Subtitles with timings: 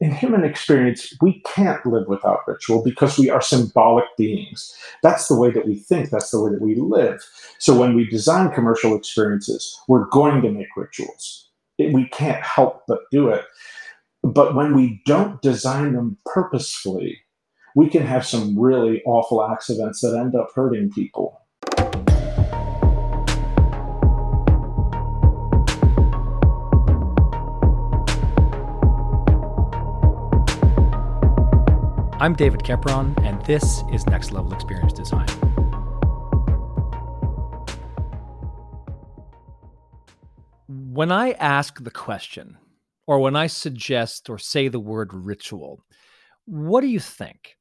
[0.00, 4.76] in human experience, we can't live without ritual because we are symbolic beings.
[5.02, 7.24] That's the way that we think, that's the way that we live.
[7.58, 11.50] So when we design commercial experiences, we're going to make rituals.
[11.78, 13.44] We can't help but do it.
[14.22, 17.20] But when we don't design them purposefully,
[17.74, 21.40] we can have some really awful accidents that end up hurting people.
[32.26, 35.28] I'm David Kepron, and this is Next Level Experience Design.
[40.66, 42.58] When I ask the question,
[43.06, 45.84] or when I suggest or say the word ritual,
[46.46, 47.58] what do you think?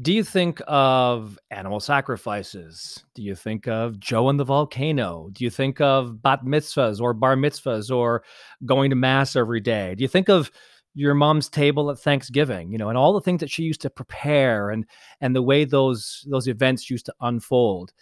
[0.00, 3.04] Do you think of animal sacrifices?
[3.16, 5.28] Do you think of Joe and the volcano?
[5.32, 8.22] Do you think of bat mitzvahs or bar mitzvahs or
[8.64, 9.96] going to mass every day?
[9.96, 10.52] Do you think of
[10.98, 13.90] your mom's table at Thanksgiving, you know, and all the things that she used to
[13.90, 14.84] prepare and
[15.20, 17.92] and the way those those events used to unfold.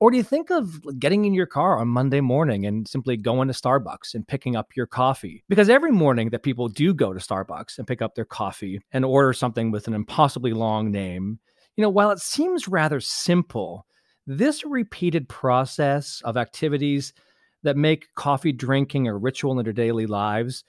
[0.00, 3.48] Or do you think of getting in your car on Monday morning and simply going
[3.48, 5.44] to Starbucks and picking up your coffee?
[5.48, 9.04] Because every morning that people do go to Starbucks and pick up their coffee and
[9.04, 11.38] order something with an impossibly long name,
[11.76, 13.86] you know, while it seems rather simple,
[14.26, 17.14] this repeated process of activities
[17.62, 20.64] that make coffee drinking a ritual in their daily lives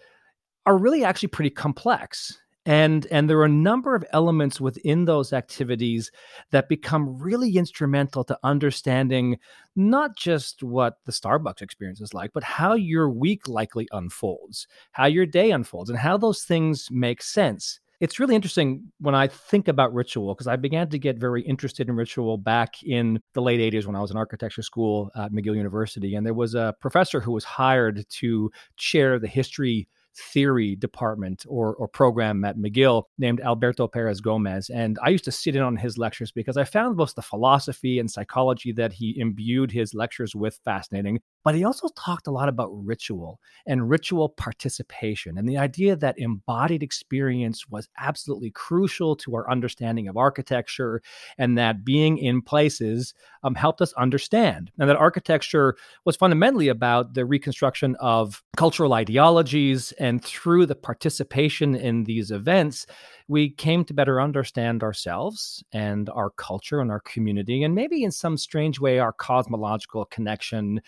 [0.66, 5.34] are really actually pretty complex and and there are a number of elements within those
[5.34, 6.12] activities
[6.52, 9.38] that become really instrumental to understanding
[9.76, 15.06] not just what the starbucks experience is like but how your week likely unfolds how
[15.06, 19.70] your day unfolds and how those things make sense it's really interesting when I think
[19.70, 23.62] about ritual because I began to get very interested in ritual back in the late
[23.62, 26.16] 80s when I was in architecture school at McGill University.
[26.16, 31.76] And there was a professor who was hired to chair the history theory department or,
[31.76, 34.70] or program at McGill named Alberto Perez Gomez.
[34.70, 38.00] And I used to sit in on his lectures because I found both the philosophy
[38.00, 41.22] and psychology that he imbued his lectures with fascinating.
[41.44, 46.18] But he also talked a lot about ritual and ritual participation and the idea that
[46.18, 51.02] embodied experience was absolutely crucial to our understanding of architecture
[51.38, 54.72] and that being in places um, helped us understand.
[54.80, 61.76] And that architecture was fundamentally about the reconstruction of cultural ideologies and through the participation
[61.76, 62.86] in these events,
[63.28, 68.12] we came to better understand ourselves and our culture and our community, and maybe in
[68.12, 70.82] some strange way, our cosmological connection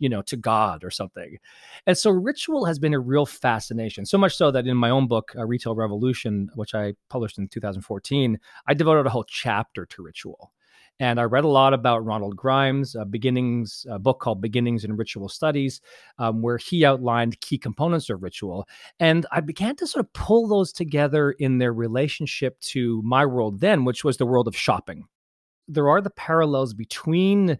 [0.00, 1.36] you know, to God or something.
[1.86, 5.06] And so ritual has been a real fascination, so much so that in my own
[5.06, 10.02] book, uh, Retail Revolution, which I published in 2014, I devoted a whole chapter to
[10.02, 10.52] ritual.
[11.00, 14.96] And I read a lot about Ronald Grimes, a beginnings a book called Beginnings in
[14.96, 15.80] Ritual Studies,
[16.18, 18.68] um, where he outlined key components of ritual.
[19.00, 23.60] And I began to sort of pull those together in their relationship to my world
[23.60, 25.06] then, which was the world of shopping.
[25.66, 27.58] There are the parallels between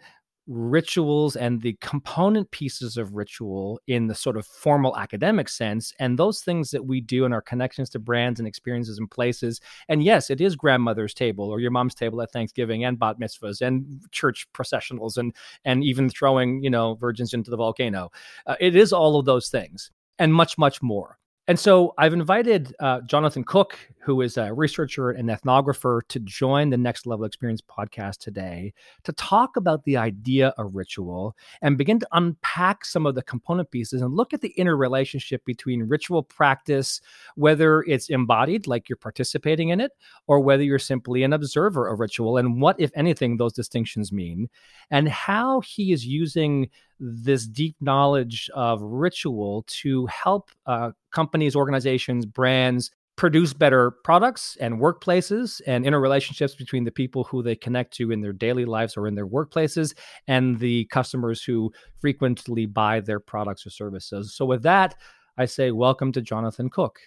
[0.50, 6.18] rituals and the component pieces of ritual in the sort of formal academic sense and
[6.18, 9.60] those things that we do in our connections to brands and experiences and places.
[9.88, 13.60] And yes it is grandmother's table or your mom's table at thanksgiving and bat mitzvahs
[13.60, 15.32] and church processionals and
[15.64, 18.10] and even throwing you know virgins into the volcano.
[18.44, 21.19] Uh, it is all of those things and much much more
[21.50, 26.70] and so I've invited uh, Jonathan Cook, who is a researcher and ethnographer, to join
[26.70, 28.72] the Next Level Experience podcast today
[29.02, 33.68] to talk about the idea of ritual and begin to unpack some of the component
[33.72, 37.00] pieces and look at the interrelationship between ritual practice,
[37.34, 39.90] whether it's embodied, like you're participating in it,
[40.28, 44.48] or whether you're simply an observer of ritual, and what, if anything, those distinctions mean,
[44.92, 52.26] and how he is using this deep knowledge of ritual to help uh, companies, organizations,
[52.26, 58.10] brands produce better products and workplaces and interrelationships between the people who they connect to
[58.10, 59.94] in their daily lives or in their workplaces
[60.26, 64.34] and the customers who frequently buy their products or services.
[64.34, 64.94] So, with that,
[65.36, 67.00] I say welcome to Jonathan Cook.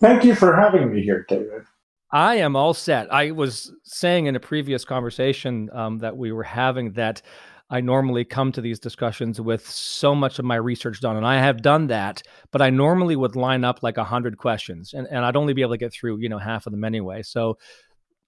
[0.00, 1.64] Thank you for having me here, David.
[2.10, 3.12] I am all set.
[3.12, 7.20] I was saying in a previous conversation um, that we were having that
[7.74, 11.40] I normally come to these discussions with so much of my research done, and I
[11.40, 12.22] have done that.
[12.52, 15.62] But I normally would line up like a hundred questions, and, and I'd only be
[15.62, 17.22] able to get through you know half of them anyway.
[17.22, 17.58] So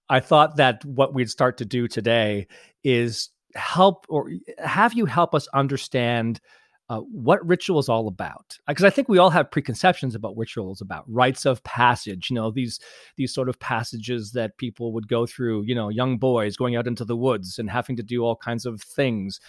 [0.09, 2.49] I thought that what we'd start to do today
[2.83, 6.41] is help or have you help us understand
[6.89, 10.81] uh, what ritual is all about because i think we all have preconceptions about rituals
[10.81, 12.79] about rites of passage you know these
[13.17, 16.87] these sort of passages that people would go through you know young boys going out
[16.87, 19.41] into the woods and having to do all kinds of things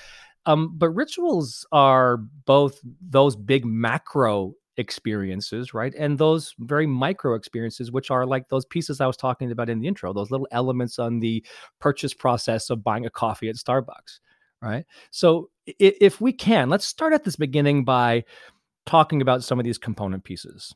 [0.47, 5.93] um, but rituals are both those big macro experiences, right?
[5.95, 9.79] And those very micro experiences, which are like those pieces I was talking about in
[9.79, 11.45] the intro, those little elements on the
[11.79, 14.19] purchase process of buying a coffee at Starbucks,
[14.61, 14.85] right?
[15.11, 18.23] So if we can, let's start at this beginning by
[18.85, 20.73] talking about some of these component pieces.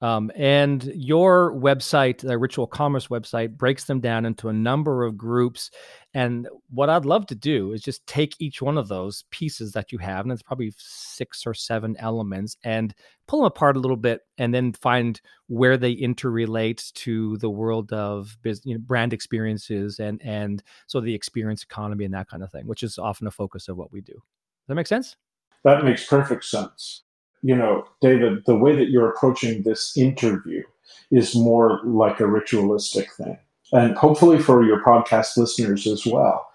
[0.00, 5.16] Um, and your website, the Ritual Commerce website, breaks them down into a number of
[5.16, 5.70] groups.
[6.12, 9.92] And what I'd love to do is just take each one of those pieces that
[9.92, 12.94] you have, and it's probably six or seven elements, and
[13.26, 17.92] pull them apart a little bit, and then find where they interrelate to the world
[17.92, 22.42] of business, you know, brand experiences and and so the experience economy and that kind
[22.42, 24.12] of thing, which is often a focus of what we do.
[24.12, 25.16] Does that make sense?
[25.64, 27.03] That makes perfect sense
[27.44, 30.62] you know, David, the way that you're approaching this interview
[31.10, 33.38] is more like a ritualistic thing.
[33.70, 36.46] And hopefully for your podcast listeners as well.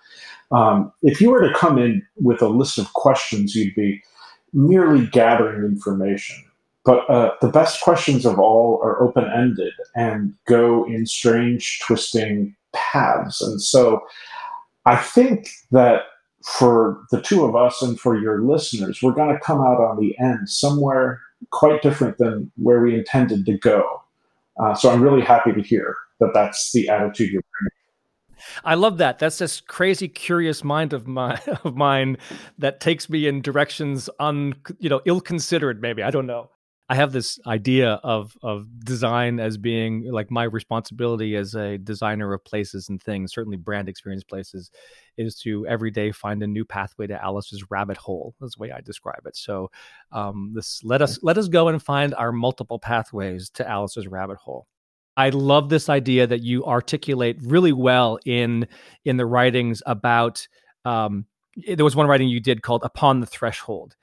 [0.51, 4.01] Um, if you were to come in with a list of questions, you'd be
[4.51, 6.43] merely gathering information.
[6.83, 12.55] But uh, the best questions of all are open ended and go in strange, twisting
[12.73, 13.43] paths.
[13.43, 14.01] And so
[14.87, 16.01] I think that
[16.43, 19.99] for the two of us and for your listeners, we're going to come out on
[19.99, 21.21] the end somewhere
[21.51, 24.01] quite different than where we intended to go.
[24.61, 27.71] Uh, so I'm really happy to hear that that's the attitude you're bringing.
[28.63, 29.19] I love that.
[29.19, 32.17] That's this crazy, curious mind of my of mine
[32.57, 35.81] that takes me in directions un you know ill considered.
[35.81, 36.49] Maybe I don't know.
[36.91, 42.33] I have this idea of of design as being like my responsibility as a designer
[42.33, 44.71] of places and things, certainly brand experience places,
[45.15, 48.33] is to every day find a new pathway to Alice's rabbit hole.
[48.41, 49.37] That's the way I describe it.
[49.37, 49.69] So,
[50.11, 54.37] um, this let us let us go and find our multiple pathways to Alice's rabbit
[54.37, 54.65] hole.
[55.15, 58.67] I love this idea that you articulate really well in
[59.05, 60.47] in the writings about.
[60.85, 61.25] Um,
[61.67, 63.95] there was one writing you did called "Upon the Threshold,"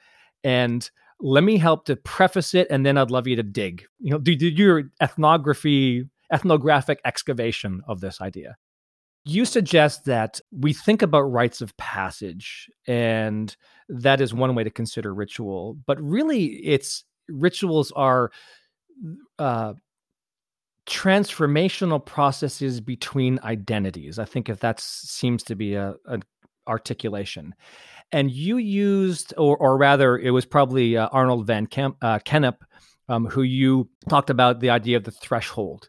[0.44, 0.88] and
[1.20, 3.84] let me help to preface it and then i'd love you to dig.
[4.00, 8.56] You know do, do your ethnography ethnographic excavation of this idea.
[9.24, 13.56] You suggest that we think about rites of passage and
[13.88, 18.30] that is one way to consider ritual but really it's rituals are
[19.38, 19.74] uh,
[20.86, 26.20] transformational processes between identities i think if that seems to be a, a
[26.68, 27.54] articulation
[28.12, 32.58] and you used, or or rather, it was probably uh, Arnold van Kemp, uh, Gennep,
[33.08, 35.88] um, who you talked about the idea of the threshold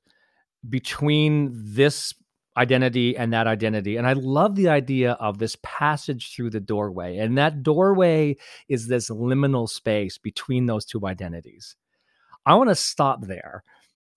[0.68, 2.14] between this
[2.58, 3.98] identity and that identity.
[3.98, 7.18] And I love the idea of this passage through the doorway.
[7.18, 8.38] And that doorway
[8.68, 11.76] is this liminal space between those two identities.
[12.46, 13.64] I want to stop there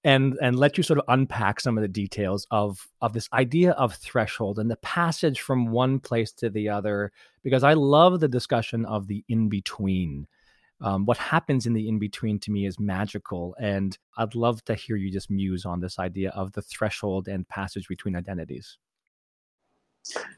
[0.05, 3.73] and and let you sort of unpack some of the details of of this idea
[3.73, 7.13] of threshold and the passage from one place to the other
[7.43, 10.27] because i love the discussion of the in between
[10.83, 14.75] um, what happens in the in between to me is magical and i'd love to
[14.75, 18.79] hear you just muse on this idea of the threshold and passage between identities.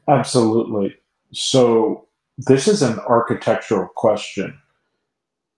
[0.09, 0.95] Absolutely.
[1.31, 2.07] So
[2.37, 4.59] this is an architectural question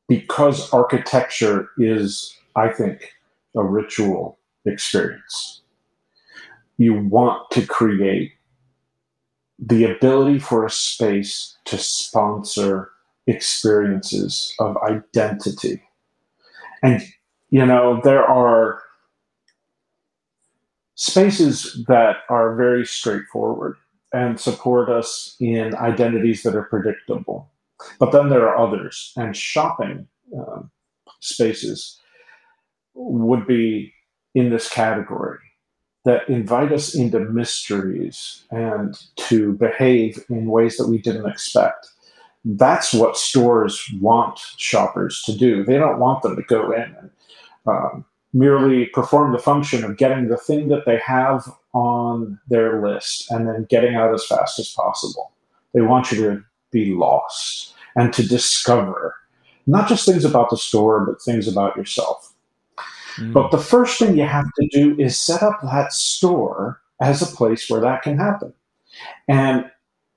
[0.07, 3.14] because architecture is i think
[3.56, 5.62] a ritual experience.
[6.78, 8.34] You want to create
[9.57, 12.92] the ability for a space to sponsor
[13.28, 15.81] experiences of identity.
[16.84, 17.02] And,
[17.50, 18.81] you know, there are
[20.96, 23.78] spaces that are very straightforward
[24.14, 27.52] and support us in identities that are predictable.
[28.00, 30.07] But then there are others, and shopping
[30.38, 30.71] um,
[31.19, 32.00] spaces
[32.95, 33.94] would be
[34.33, 35.40] in this category
[36.06, 41.87] that invite us into mysteries and to behave in ways that we didn't expect.
[42.45, 45.64] That's what stores want shoppers to do.
[45.64, 47.09] They don't want them to go in and
[47.66, 53.31] um, merely perform the function of getting the thing that they have on their list
[53.31, 55.31] and then getting out as fast as possible.
[55.73, 59.16] They want you to be lost and to discover
[59.66, 62.34] not just things about the store, but things about yourself.
[63.18, 63.34] Mm.
[63.34, 67.36] But the first thing you have to do is set up that store as a
[67.36, 68.54] place where that can happen.
[69.28, 69.69] And,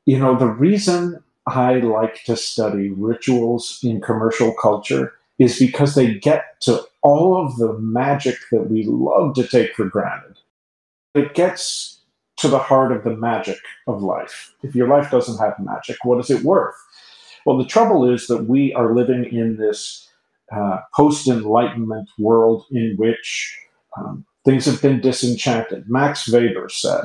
[0.07, 6.14] you know, the reason I like to study rituals in commercial culture is because they
[6.14, 10.37] get to all of the magic that we love to take for granted.
[11.14, 12.00] It gets
[12.38, 14.55] to the heart of the magic of life.
[14.62, 16.75] If your life doesn't have magic, what is it worth?
[17.47, 20.09] Well, the trouble is that we are living in this
[20.52, 23.59] uh, post Enlightenment world in which
[23.97, 25.85] um, things have been disenchanted.
[25.88, 27.05] Max Weber said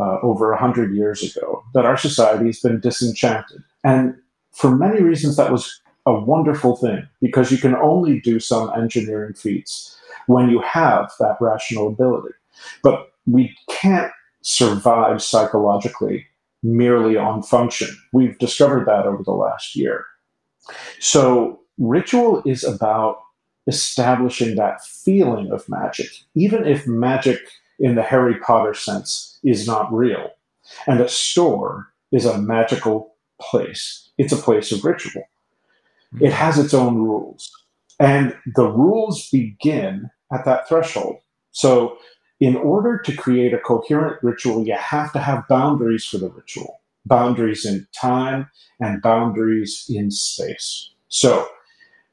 [0.00, 3.62] uh, over 100 years ago that our society has been disenchanted.
[3.84, 4.16] And
[4.52, 9.34] for many reasons, that was a wonderful thing because you can only do some engineering
[9.34, 9.96] feats
[10.26, 12.34] when you have that rational ability.
[12.82, 14.12] But we can't
[14.42, 16.26] survive psychologically
[16.62, 17.88] merely on function.
[18.12, 20.04] We've discovered that over the last year.
[21.00, 23.20] So, ritual is about
[23.66, 27.38] establishing that feeling of magic, even if magic
[27.78, 30.30] in the Harry Potter sense is not real.
[30.86, 35.24] And a store is a magical place, it's a place of ritual.
[36.20, 36.34] It hmm.
[36.34, 37.50] has its own rules.
[37.98, 41.18] And the rules begin at that threshold.
[41.52, 41.98] So,
[42.40, 46.80] in order to create a coherent ritual, you have to have boundaries for the ritual
[47.04, 48.48] boundaries in time
[48.80, 50.90] and boundaries in space.
[51.08, 51.48] So,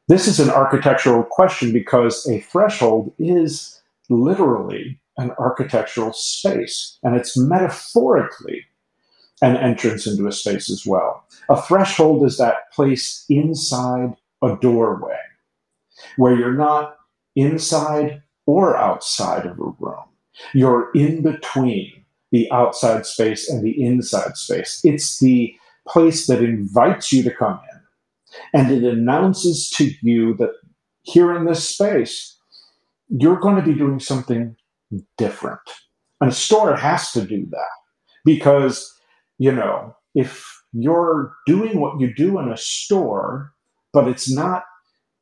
[0.10, 7.38] this is an architectural question because a threshold is literally an architectural space, and it's
[7.38, 8.66] metaphorically
[9.44, 11.24] an entrance into a space as well.
[11.48, 15.20] A threshold is that place inside a doorway
[16.18, 16.96] where you're not
[17.36, 20.06] inside or outside of a room.
[20.56, 24.82] You're in between the outside space and the inside space.
[24.84, 25.54] It's the
[25.88, 27.69] place that invites you to come in
[28.54, 30.52] and it announces to you that
[31.04, 32.38] here in this space,
[33.10, 34.56] you're going to be doing something
[35.18, 35.60] different.
[36.22, 37.70] And a store has to do that
[38.26, 38.94] because,
[39.38, 43.54] you know, if you're doing what you do in a store,
[43.94, 44.64] but it's not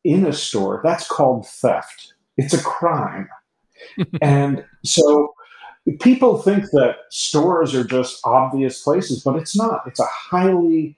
[0.04, 2.14] in a store, that's called theft.
[2.38, 3.30] It's a crime.
[4.22, 5.34] and so
[6.00, 9.84] people think that stores are just obvious places, but it's not.
[9.88, 10.98] It's a highly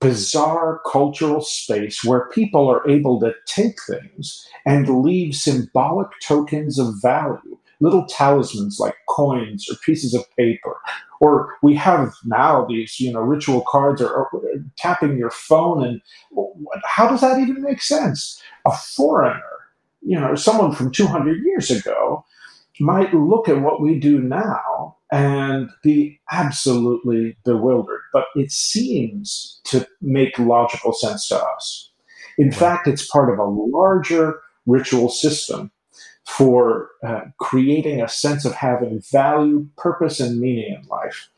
[0.00, 6.94] bizarre cultural space where people are able to take things and leave symbolic tokens of
[7.00, 10.76] value, little talismans like coins or pieces of paper.
[11.20, 14.42] Or we have now these, you know, ritual cards or, or
[14.76, 16.00] tapping your phone, and
[16.84, 18.42] how does that even make sense?
[18.66, 19.40] A foreigner,
[20.00, 22.24] you know, someone from 200 years ago
[22.80, 29.86] might look at what we do now and be absolutely bewildered, but it seems to
[30.00, 31.90] make logical sense to us.
[32.38, 32.56] In right.
[32.56, 35.70] fact, it's part of a larger ritual system
[36.26, 41.28] for uh, creating a sense of having value, purpose, and meaning in life.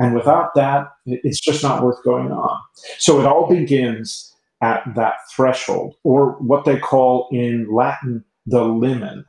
[0.00, 2.58] And without that, it's just not worth going on.
[2.98, 9.24] So it all begins at that threshold, or what they call in Latin the limen,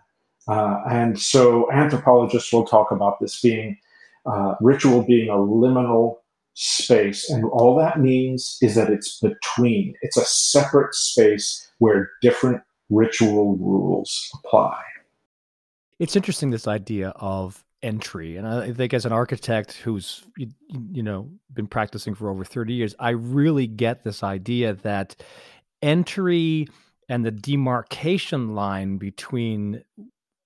[0.48, 3.78] uh, and so anthropologists will talk about this being
[4.26, 6.18] uh, ritual being a liminal
[6.54, 7.30] space.
[7.30, 13.58] And all that means is that it's between, it's a separate space where different ritual
[13.58, 14.82] rules apply.
[16.00, 18.38] It's interesting, this idea of entry.
[18.38, 20.50] And I think as an architect who's, you,
[20.92, 25.16] you know, been practicing for over 30 years, I really get this idea that
[25.82, 26.68] entry
[27.10, 29.84] and the demarcation line between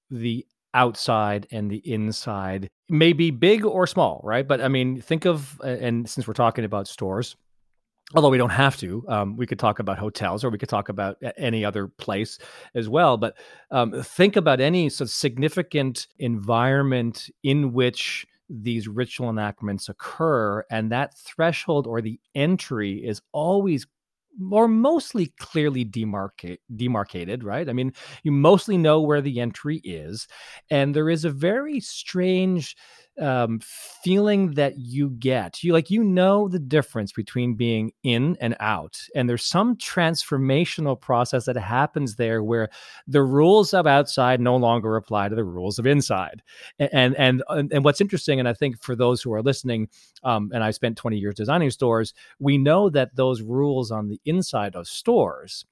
[0.10, 4.48] the outside and the inside may be big or small, right?
[4.48, 7.36] But I mean, think of, and since we're talking about stores,
[8.13, 10.89] although we don't have to, um, we could talk about hotels or we could talk
[10.89, 12.38] about any other place
[12.75, 13.17] as well.
[13.17, 13.36] But
[13.72, 20.91] um, think about any sort of significant environment in which these ritual enactments occur, and
[20.91, 23.88] that threshold or the entry is always
[24.51, 27.70] or mostly clearly demarcate, demarcated, right?
[27.70, 30.27] I mean, you mostly know where the entry is.
[30.70, 32.75] And there is a very strange
[33.20, 33.60] um,
[34.04, 35.64] feeling that you get.
[35.64, 41.00] You like you know the difference between being in and out, and there's some transformational
[41.00, 42.70] process that happens there where
[43.08, 46.42] the rules of outside no longer apply to the rules of inside.
[46.80, 49.90] And and and, and what's interesting, and I think for those who are listening,
[50.24, 54.20] um, and I spent 20 years designing stores, we know that those rules on the
[54.26, 55.66] inside of stores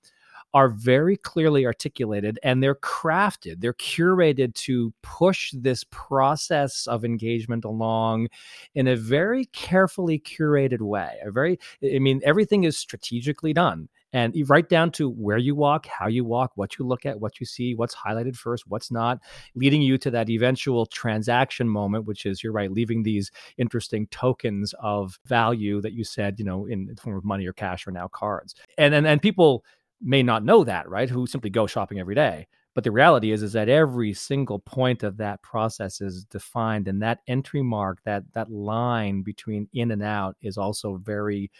[0.53, 7.65] are very clearly articulated and they're crafted, they're curated to push this process of engagement
[7.65, 8.27] along
[8.75, 11.17] in a very carefully curated way.
[11.25, 13.89] A very, I mean, everything is strategically done.
[14.15, 17.39] And right down to where you walk, how you walk, what you look at, what
[17.39, 19.19] you see, what's highlighted first, what's not,
[19.55, 24.75] leading you to that eventual transaction moment, which is, you're right, leaving these interesting tokens
[24.79, 27.91] of value that you said, you know, in the form of money or cash or
[27.91, 28.53] now cards.
[28.77, 29.65] And and, and people
[30.03, 31.09] may not know that, right?
[31.09, 32.47] Who simply go shopping every day.
[32.75, 37.01] But the reality is, is that every single point of that process is defined, and
[37.03, 41.51] that entry mark, that that line between in and out, is also very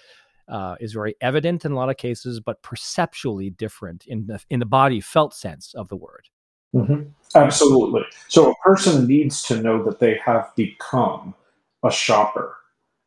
[0.47, 4.59] uh, is very evident in a lot of cases, but perceptually different in the in
[4.59, 6.29] the body felt sense of the word.
[6.73, 7.09] Mm-hmm.
[7.35, 8.01] Absolutely.
[8.27, 11.35] So a person needs to know that they have become
[11.85, 12.57] a shopper,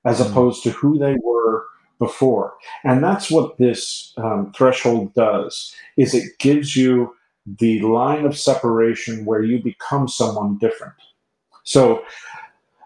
[0.05, 0.31] as mm-hmm.
[0.31, 1.67] opposed to who they were
[1.99, 2.55] before.
[2.85, 7.15] And that's what this um, threshold does is it gives you
[7.47, 10.95] the line of separation where you become someone different.
[11.65, 12.03] So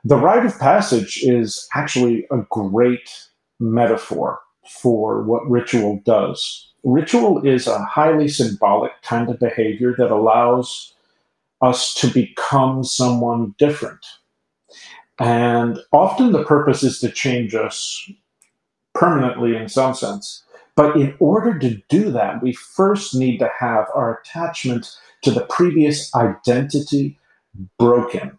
[0.04, 6.72] the rite of passage is actually a great metaphor for what ritual does.
[6.84, 10.94] Ritual is a highly symbolic kind of behavior that allows
[11.60, 14.04] us to become someone different.
[15.18, 18.10] And often the purpose is to change us
[19.00, 20.44] permanently in some sense.
[20.76, 25.46] But in order to do that, we first need to have our attachment to the
[25.46, 27.18] previous identity
[27.78, 28.38] broken.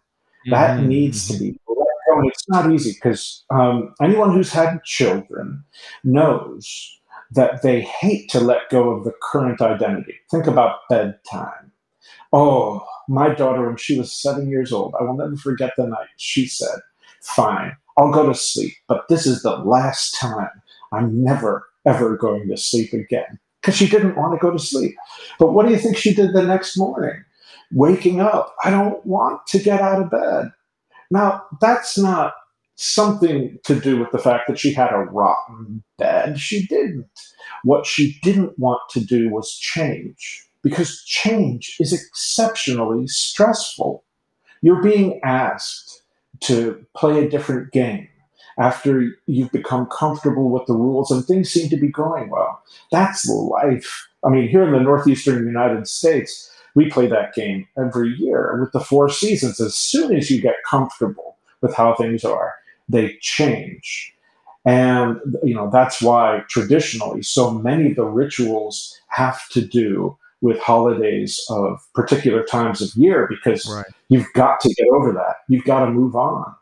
[0.50, 0.88] That mm-hmm.
[0.88, 2.18] needs to be let go.
[2.18, 5.64] And it's not easy because um, anyone who's had children
[6.04, 6.98] knows
[7.32, 10.14] that they hate to let go of the current identity.
[10.30, 11.72] Think about bedtime.
[12.32, 16.08] Oh, my daughter, when she was seven years old, I will never forget the night
[16.16, 16.78] she said,
[17.22, 20.50] Fine, I'll go to sleep, but this is the last time.
[20.92, 23.38] I'm never, ever going to sleep again.
[23.60, 24.94] Because she didn't want to go to sleep.
[25.38, 27.24] But what do you think she did the next morning?
[27.70, 30.50] Waking up, I don't want to get out of bed.
[31.10, 32.34] Now, that's not
[32.74, 36.38] something to do with the fact that she had a rotten bed.
[36.40, 37.06] She didn't.
[37.62, 44.04] What she didn't want to do was change because change is exceptionally stressful.
[44.62, 45.91] You're being asked
[46.42, 48.08] to play a different game
[48.58, 52.62] after you've become comfortable with the rules and things seem to be going well.
[52.90, 54.08] That's life.
[54.24, 58.72] I mean, here in the Northeastern United States, we play that game every year with
[58.72, 59.60] the four seasons.
[59.60, 62.54] As soon as you get comfortable with how things are,
[62.88, 64.14] they change.
[64.64, 70.58] And, you know, that's why traditionally so many of the rituals have to do with
[70.58, 73.86] holidays of particular times of year because right.
[74.08, 75.36] you've got to get over that.
[75.48, 76.54] You've got to move on.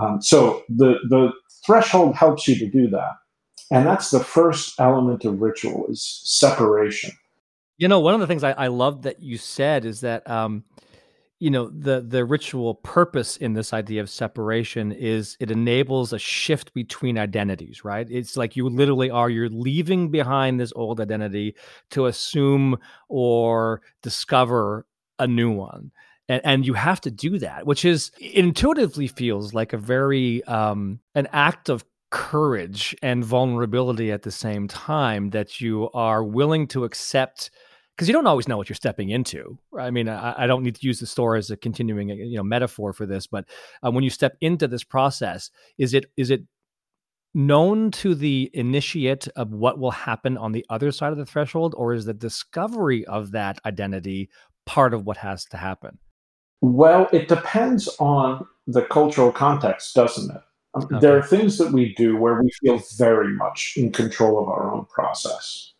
[0.00, 1.30] Um, so the the
[1.64, 3.12] threshold helps you to do that,
[3.70, 7.10] and that's the first element of ritual is separation.
[7.76, 10.64] You know, one of the things I, I love that you said is that um,
[11.38, 16.18] you know the the ritual purpose in this idea of separation is it enables a
[16.18, 18.08] shift between identities right?
[18.10, 21.54] It's like you literally are you're leaving behind this old identity
[21.90, 24.86] to assume or discover
[25.18, 25.90] a new one.
[26.28, 31.00] And, and you have to do that which is intuitively feels like a very um
[31.14, 36.84] an act of courage and vulnerability at the same time that you are willing to
[36.84, 37.50] accept
[37.98, 39.58] because you don't always know what you're stepping into.
[39.76, 42.44] I mean, I, I, don't need to use the store as a continuing, you know,
[42.44, 43.44] metaphor for this, but
[43.84, 46.42] uh, when you step into this process, is it is it
[47.34, 51.74] known to the initiate of what will happen on the other side of the threshold,
[51.76, 54.30] or is the discovery of that identity
[54.64, 55.98] part of what has to happen?
[56.60, 60.42] Well, it depends on the cultural context, doesn't it?
[60.74, 60.98] Um, okay.
[61.00, 64.72] There are things that we do where we feel very much in control of our
[64.72, 65.72] own process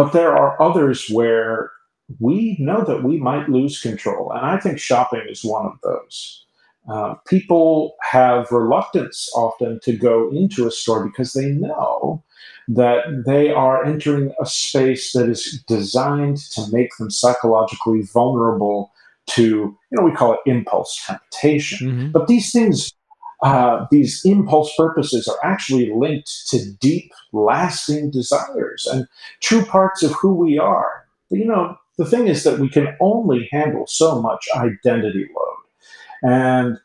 [0.00, 1.72] but there are others where
[2.20, 4.32] we know that we might lose control.
[4.32, 6.42] And I think shopping is one of those.
[6.90, 12.24] Uh, people have reluctance often to go into a store because they know
[12.68, 18.90] that they are entering a space that is designed to make them psychologically vulnerable
[19.26, 21.90] to, you know, we call it impulse temptation.
[21.90, 22.10] Mm-hmm.
[22.12, 22.94] But these things
[23.42, 29.06] uh, these impulse purposes are actually linked to deep, lasting desires and
[29.40, 31.06] true parts of who we are.
[31.30, 36.30] But, you know, the thing is that we can only handle so much identity load.
[36.32, 36.78] And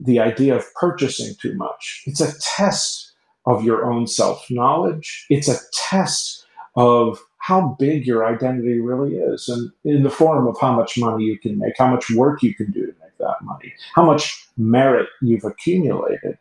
[0.00, 3.12] the idea of purchasing too much, it's a test
[3.44, 9.48] of your own self knowledge, it's a test of how big your identity really is,
[9.48, 12.54] and in the form of how much money you can make, how much work you
[12.54, 16.38] can do to make that money, how much merit you've accumulated,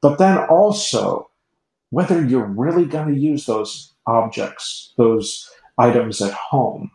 [0.00, 1.28] but then also
[1.90, 6.90] whether you're really going to use those objects, those items at home.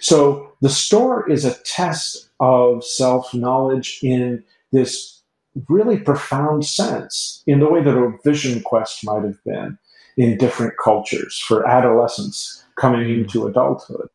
[0.00, 5.22] So the store is a test of self knowledge in this
[5.68, 9.78] really profound sense, in the way that a vision quest might have been
[10.16, 13.20] in different cultures for adolescents coming hmm.
[13.22, 14.08] into adulthood.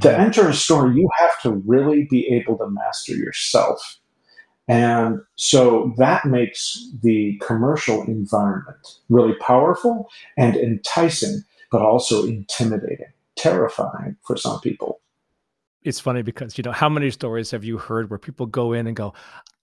[0.00, 3.98] To enter a store, you have to really be able to master yourself.
[4.68, 8.76] And so that makes the commercial environment
[9.08, 15.00] really powerful and enticing, but also intimidating, terrifying for some people
[15.86, 18.86] it's funny because you know how many stories have you heard where people go in
[18.86, 19.14] and go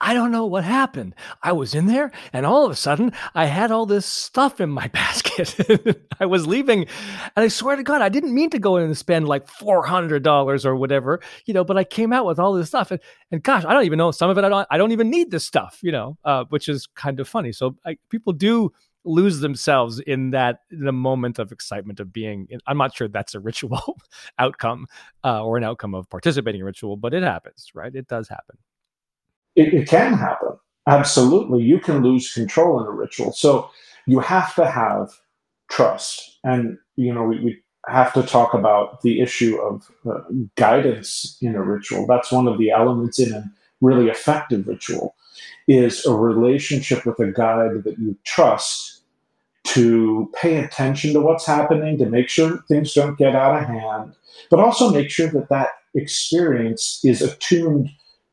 [0.02, 1.16] i don't know what happened.
[1.42, 4.70] I was in there and all of a sudden i had all this stuff in
[4.70, 5.56] my basket
[6.20, 6.88] i was leaving.
[7.36, 10.66] And i swear to god i didn't mean to go in and spend like $400
[10.66, 13.00] or whatever you know but i came out with all this stuff and,
[13.32, 15.30] and gosh i don't even know some of it i don't i don't even need
[15.30, 17.52] this stuff you know uh, which is kind of funny.
[17.52, 18.72] So I, people do
[19.06, 22.48] lose themselves in that the moment of excitement of being.
[22.68, 24.00] I'm not sure that's a ritual
[24.40, 24.88] outcome
[25.24, 27.94] uh, or an outcome of participating in ritual, but it happens, right?
[27.94, 28.58] It does happen.
[29.56, 30.58] It, it can happen.
[30.88, 31.64] Absolutely.
[31.64, 33.32] You can lose control in a ritual.
[33.32, 33.70] So
[34.06, 35.12] you have to have
[35.70, 36.40] trust.
[36.44, 40.22] And, you know, we, we have to talk about the issue of uh,
[40.56, 42.06] guidance in a ritual.
[42.08, 43.44] That's one of the elements in a
[43.82, 45.16] really effective ritual
[45.68, 49.02] is a relationship with a guide that you trust
[49.66, 54.14] to pay attention to what's happening, to make sure things don't get out of hand,
[54.50, 57.90] but also make sure that that experience is attuned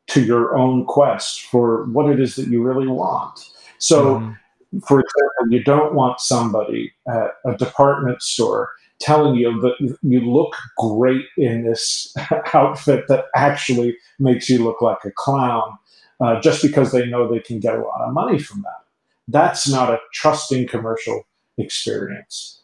[0.09, 3.49] to your own quest for what it is that you really want.
[3.79, 4.79] So, mm-hmm.
[4.81, 10.55] for example, you don't want somebody at a department store telling you that you look
[10.77, 12.15] great in this
[12.55, 15.79] outfit that actually makes you look like a clown
[16.21, 18.85] uh, just because they know they can get a lot of money from that.
[19.29, 21.23] That's not a trusting commercial
[21.57, 22.63] experience.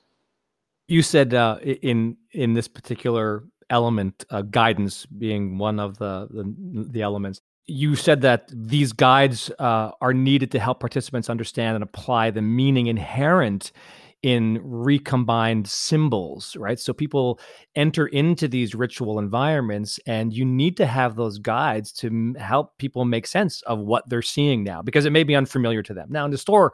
[0.88, 6.84] You said uh, in in this particular element, uh, guidance being one of the, the,
[6.88, 7.40] the elements.
[7.66, 12.42] You said that these guides uh, are needed to help participants understand and apply the
[12.42, 13.72] meaning inherent
[14.22, 16.80] in recombined symbols, right?
[16.80, 17.38] So people
[17.74, 23.04] enter into these ritual environments, and you need to have those guides to help people
[23.04, 26.08] make sense of what they're seeing now, because it may be unfamiliar to them.
[26.10, 26.72] Now, in the store,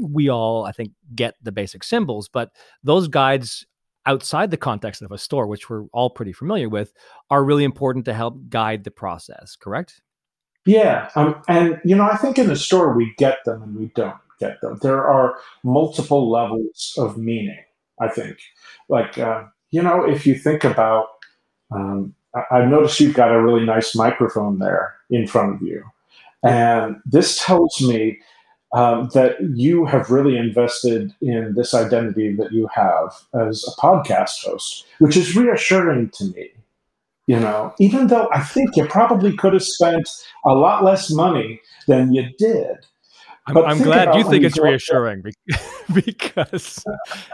[0.00, 2.50] we all, I think, get the basic symbols, but
[2.84, 3.66] those guides
[4.04, 6.92] outside the context of a store, which we're all pretty familiar with,
[7.30, 10.02] are really important to help guide the process, correct?
[10.64, 11.10] Yeah.
[11.16, 14.16] Um, and, you know, I think in the store we get them and we don't
[14.42, 14.78] get them.
[14.82, 15.28] There are
[15.62, 17.62] multiple levels of meaning,
[18.00, 18.36] I think.
[18.88, 21.06] Like, uh, you know, if you think about,
[21.76, 25.80] um, I- I've noticed you've got a really nice microphone there in front of you.
[26.42, 28.18] And this tells me
[28.74, 33.08] um, that you have really invested in this identity that you have
[33.46, 36.48] as a podcast host, which is reassuring to me.
[37.26, 40.08] You know, even though I think you probably could have spent
[40.44, 42.76] a lot less money than you did.
[43.46, 45.22] I'm, I'm glad you think it's reassuring
[45.94, 46.84] because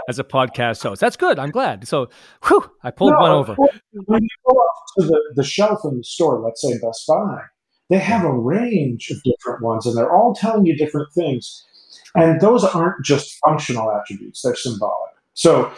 [0.08, 1.38] as a podcast host, that's good.
[1.38, 1.86] I'm glad.
[1.86, 2.08] So,
[2.46, 3.54] whew, I pulled no, one over.
[3.92, 7.42] When you go up to the, the shelf in the store, let's say Best Buy,
[7.90, 11.64] they have a range of different ones, and they're all telling you different things.
[12.14, 15.12] And those aren't just functional attributes, they're symbolic.
[15.34, 15.70] So,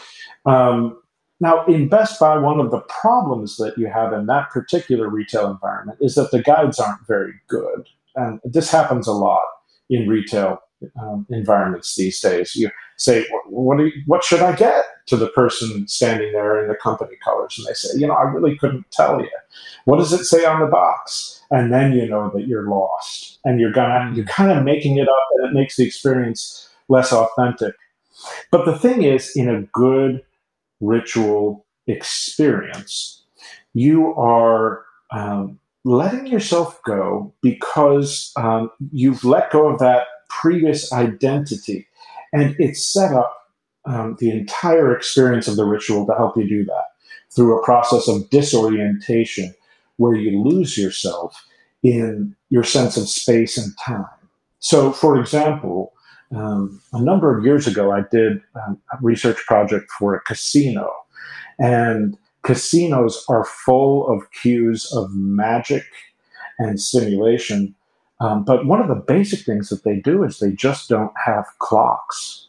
[0.47, 0.97] um,
[1.41, 5.51] now in Best Buy, one of the problems that you have in that particular retail
[5.51, 7.89] environment is that the guides aren't very good.
[8.15, 9.43] And this happens a lot
[9.91, 10.63] in retail
[10.99, 12.57] um, environments these days.
[12.57, 16.75] You say, what, you, what should I get to the person standing there in the
[16.77, 17.57] company colors?
[17.59, 19.29] And they say, you know, I really couldn't tell you.
[19.85, 21.41] What does it say on the box?
[21.51, 25.09] and then you know that you're lost and you're gonna you're kind of making it
[25.09, 27.75] up and it makes the experience less authentic
[28.51, 30.23] but the thing is in a good
[30.81, 33.25] ritual experience
[33.75, 41.87] you are um, letting yourself go because um, you've let go of that previous identity
[42.33, 43.37] and it's set up
[43.87, 46.85] um, the entire experience of the ritual to help you do that
[47.31, 49.55] through a process of disorientation
[49.97, 51.47] where you lose yourself
[51.83, 54.07] in your sense of space and time.
[54.59, 55.93] So, for example,
[56.35, 60.93] um, a number of years ago, I did um, a research project for a casino,
[61.59, 65.85] and casinos are full of cues of magic
[66.59, 67.75] and stimulation.
[68.21, 71.47] Um, but one of the basic things that they do is they just don't have
[71.59, 72.49] clocks.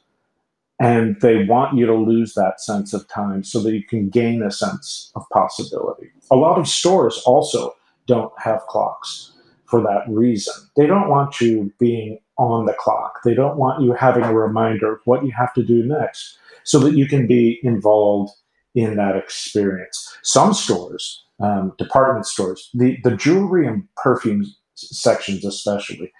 [0.80, 4.41] And they want you to lose that sense of time so that you can gain
[4.41, 6.10] a sense of possibility.
[6.32, 7.75] A lot of stores also
[8.08, 9.32] don't have clocks
[9.65, 10.54] for that reason.
[10.75, 13.19] They don't want you being on the clock.
[13.23, 16.80] They don't want you having a reminder of what you have to do next so
[16.80, 18.34] that you can be involved
[18.75, 20.17] in that experience.
[20.23, 26.12] Some stores, um, department stores, the, the jewelry and perfume sections, especially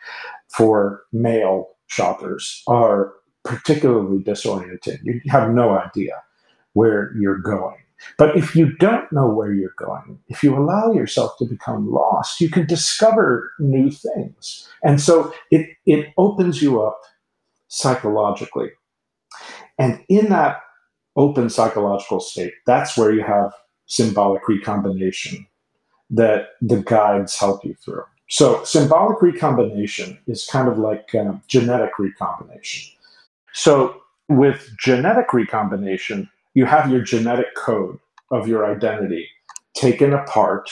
[0.50, 5.00] for male shoppers, are particularly disorienting.
[5.04, 6.22] You have no idea
[6.74, 7.78] where you're going.
[8.18, 12.42] But if you don't know where you're going, if you allow yourself to become lost,
[12.42, 14.68] you can discover new things.
[14.84, 17.00] And so it, it opens you up
[17.68, 18.72] psychologically.
[19.78, 20.62] And in that
[21.16, 23.54] open psychological state, that's where you have
[23.86, 25.46] symbolic recombination
[26.10, 28.04] that the guides help you through.
[28.30, 32.94] So, symbolic recombination is kind of like um, genetic recombination.
[33.54, 38.00] So, with genetic recombination, you have your genetic code
[38.32, 39.28] of your identity
[39.74, 40.70] taken apart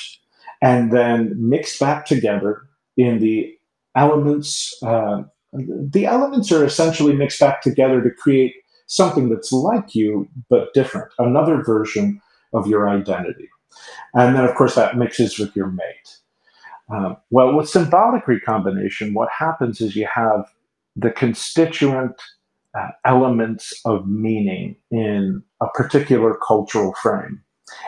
[0.62, 2.62] and then mixed back together
[2.96, 3.54] in the
[3.96, 8.54] elements uh, the elements are essentially mixed back together to create
[8.90, 12.20] something that's like you but different, another version
[12.54, 13.48] of your identity.
[14.16, 16.18] And then, of course, that mixes with your mate.
[16.94, 20.52] Uh, well, with symbolic recombination, what happens is you have
[20.96, 22.20] the constituent
[22.78, 27.44] uh, elements of meaning in a particular cultural frame,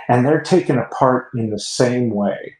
[0.08, 2.56] and they're taken apart in the same way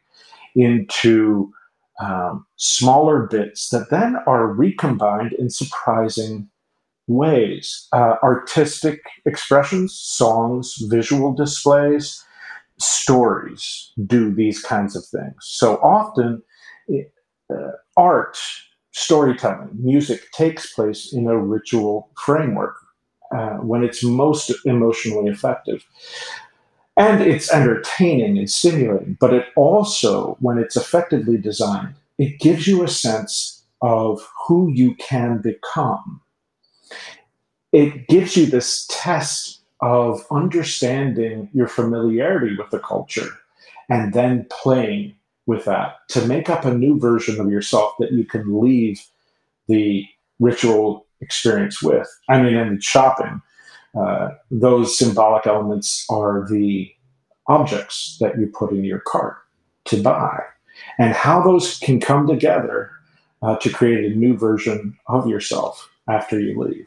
[0.56, 1.52] into
[2.00, 6.48] um, smaller bits that then are recombined in surprising
[7.06, 7.88] ways.
[7.92, 12.24] Uh, artistic expressions, songs, visual displays,
[12.78, 15.34] stories do these kinds of things.
[15.40, 16.42] So often,
[17.50, 18.38] uh, art,
[18.92, 22.74] storytelling, music takes place in a ritual framework
[23.34, 25.84] uh, when it's most emotionally effective.
[26.96, 32.82] And it's entertaining and stimulating, but it also, when it's effectively designed, it gives you
[32.84, 36.21] a sense of who you can become.
[37.72, 43.28] It gives you this test of understanding your familiarity with the culture
[43.88, 45.14] and then playing
[45.46, 49.04] with that to make up a new version of yourself that you can leave
[49.68, 50.06] the
[50.38, 52.08] ritual experience with.
[52.28, 53.40] I mean, in shopping,
[53.98, 56.90] uh, those symbolic elements are the
[57.48, 59.36] objects that you put in your cart
[59.86, 60.40] to buy,
[60.98, 62.90] and how those can come together
[63.42, 66.86] uh, to create a new version of yourself after you leave.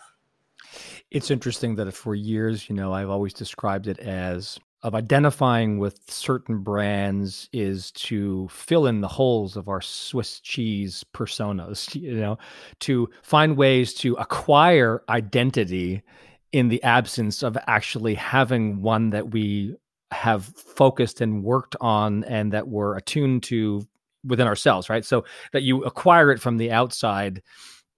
[1.16, 5.98] It's interesting that for years, you know, I've always described it as of identifying with
[6.10, 12.38] certain brands is to fill in the holes of our Swiss cheese personas, you know,
[12.82, 16.04] to find ways to acquire identity
[16.52, 19.74] in the absence of actually having one that we
[20.12, 23.88] have focused and worked on and that we're attuned to
[24.26, 25.06] within ourselves, right?
[25.06, 25.24] So
[25.54, 27.42] that you acquire it from the outside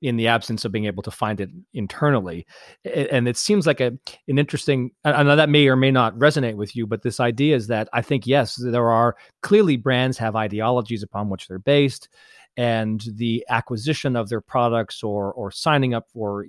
[0.02, 2.46] in the absence of being able to find it internally.
[2.86, 4.92] And it seems like a an interesting.
[5.04, 7.90] I know that may or may not resonate with you, but this idea is that
[7.94, 12.10] I think yes, there are clearly brands have ideologies upon which they're based,
[12.58, 16.46] and the acquisition of their products or or signing up for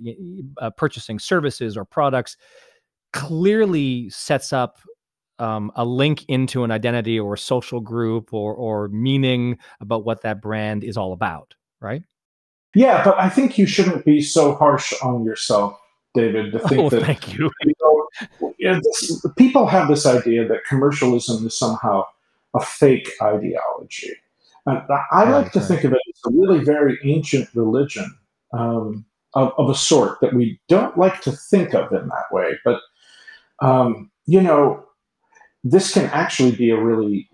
[0.59, 2.37] uh, purchasing services or products
[3.13, 4.79] clearly sets up
[5.39, 10.21] um, a link into an identity or a social group or or meaning about what
[10.21, 12.03] that brand is all about, right?
[12.75, 15.79] Yeah, but I think you shouldn't be so harsh on yourself,
[16.13, 16.51] David.
[16.51, 17.49] To think oh, that thank you.
[18.57, 22.03] you know, this, people have this idea that commercialism is somehow
[22.55, 24.13] a fake ideology.
[24.65, 25.67] And I like right, to right.
[25.67, 28.15] think of it as a really very ancient religion
[28.53, 32.51] um, of, of, a sort that we don't like to think of in that way.
[32.63, 32.81] But
[33.61, 34.85] um, you know,
[35.63, 37.29] this can actually be a really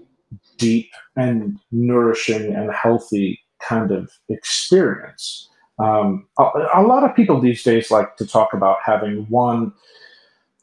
[0.58, 5.50] deep and nourishing and healthy kind of experience.
[5.80, 6.44] Um, a,
[6.76, 9.74] a, lot of people these days like to talk about having one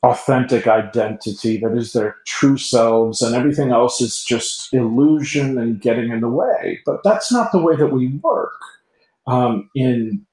[0.02, 6.10] authentic identity that is their true selves, and everything else is just illusion and getting
[6.10, 6.80] in the way.
[6.86, 8.58] But that's not the way that we work
[9.26, 10.26] um, in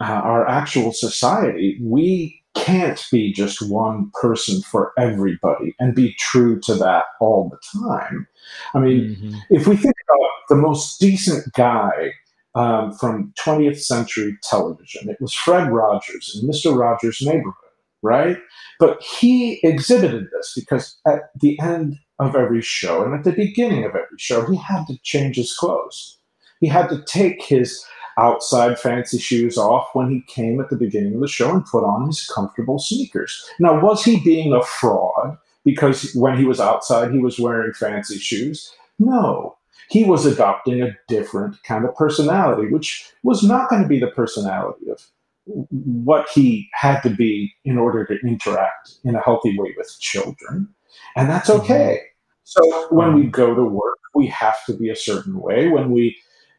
[0.00, 1.78] uh, our actual society.
[1.82, 7.80] We can't be just one person for everybody and be true to that all the
[7.80, 8.26] time.
[8.74, 9.36] I mean, mm-hmm.
[9.50, 12.12] if we think about the most decent guy
[12.54, 16.76] um, from 20th century television, it was Fred Rogers in Mr.
[16.76, 17.54] Rogers' Neighborhood,
[18.02, 18.38] right?
[18.80, 23.84] But he exhibited this because at the end of every show and at the beginning
[23.84, 26.18] of every show, he had to change his clothes.
[26.60, 27.84] He had to take his
[28.18, 31.84] outside fancy shoes off when he came at the beginning of the show and put
[31.84, 33.44] on his comfortable sneakers.
[33.60, 38.18] Now, was he being a fraud because when he was outside he was wearing fancy
[38.18, 38.72] shoes?
[38.98, 39.56] No.
[39.88, 44.08] He was adopting a different kind of personality, which was not going to be the
[44.08, 45.00] personality of
[45.44, 50.68] what he had to be in order to interact in a healthy way with children.
[51.14, 51.60] And that's mm-hmm.
[51.62, 52.00] okay.
[52.44, 55.68] So when we go to work, we have to be a certain way.
[55.68, 56.16] When we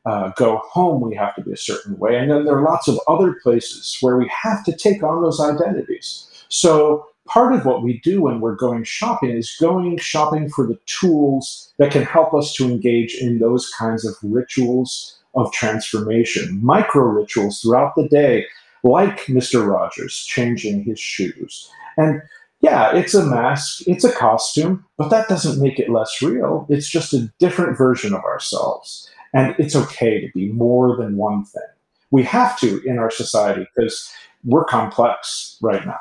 [0.08, 2.18] uh, go home, we have to be a certain way.
[2.18, 5.40] And then there are lots of other places where we have to take on those
[5.40, 6.28] identities.
[6.50, 10.80] So part of what we do when we're going shopping is going shopping for the
[10.86, 17.04] tools that can help us to engage in those kinds of rituals of transformation, micro
[17.04, 18.46] rituals throughout the day,
[18.84, 19.68] like Mr.
[19.68, 21.70] Rogers changing his shoes.
[21.98, 22.22] And
[22.62, 26.66] yeah, it's a mask, it's a costume, but that doesn't make it less real.
[26.70, 29.10] It's just a different version of ourselves.
[29.38, 31.62] And it's okay to be more than one thing.
[32.10, 34.12] We have to in our society because
[34.44, 36.00] we're complex right now.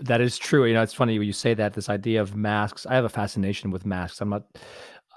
[0.00, 0.66] That is true.
[0.66, 1.72] You know, it's funny when you say that.
[1.72, 2.84] This idea of masks.
[2.84, 4.20] I have a fascination with masks.
[4.20, 4.44] I'm not.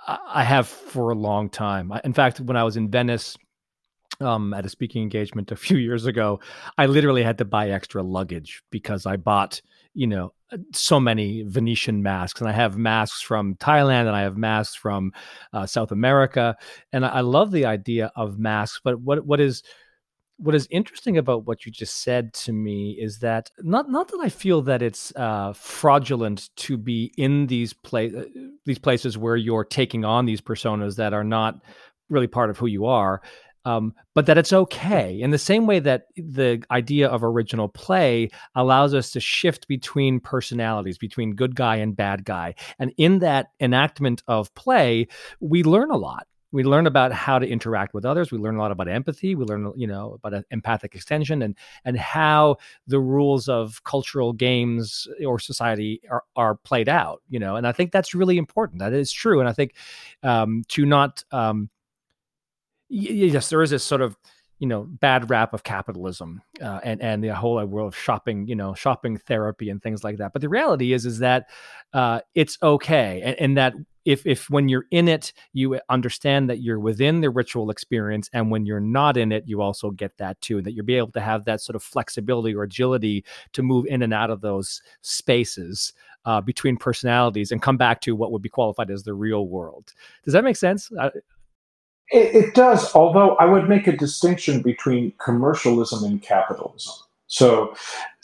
[0.08, 1.91] I have for a long time.
[2.05, 3.38] In fact, when I was in Venice
[4.21, 6.39] um, at a speaking engagement a few years ago,
[6.77, 9.62] I literally had to buy extra luggage because I bought,
[9.93, 10.34] you know,
[10.73, 15.12] so many Venetian masks, and I have masks from Thailand, and I have masks from
[15.54, 16.56] uh, South America,
[16.91, 18.80] and I, I love the idea of masks.
[18.84, 19.63] But what what is
[20.38, 24.19] what is interesting about what you just said to me is that not not that
[24.21, 28.25] I feel that it's uh, fraudulent to be in these place uh,
[28.65, 31.60] these places where you're taking on these personas that are not
[32.10, 33.21] really part of who you are
[33.69, 35.19] um, but that it's okay.
[35.19, 40.19] In the same way that the idea of original play allows us to shift between
[40.19, 42.55] personalities, between good guy and bad guy.
[42.79, 45.08] And in that enactment of play,
[45.39, 46.25] we learn a lot.
[46.51, 48.32] We learn about how to interact with others.
[48.32, 49.36] We learn a lot about empathy.
[49.36, 51.55] We learn, you know, about empathic extension and
[51.86, 57.21] and how the rules of cultural games or society are, are played out.
[57.29, 58.79] You know, and I think that's really important.
[58.79, 59.39] That is true.
[59.39, 59.75] And I think
[60.23, 61.69] um, to not um,
[62.89, 64.17] yes, there is this sort of
[64.60, 68.56] you know bad rap of capitalism uh, and and the whole world of shopping you
[68.56, 70.34] know shopping therapy and things like that.
[70.34, 71.49] But the reality is is that
[71.93, 73.73] uh, it's okay and, and, that
[74.06, 78.52] if if when you're in it you understand that you're within the ritual experience and
[78.52, 81.19] when you're not in it you also get that too that you'll be able to
[81.19, 83.23] have that sort of flexibility or agility
[83.54, 85.93] to move in and out of those spaces
[86.25, 89.93] uh, between personalities and come back to what would be qualified as the real world.
[90.23, 90.91] Does that make sense
[92.12, 96.93] it, it, does, although I would make a distinction between commercialism and capitalism.
[97.28, 97.76] So,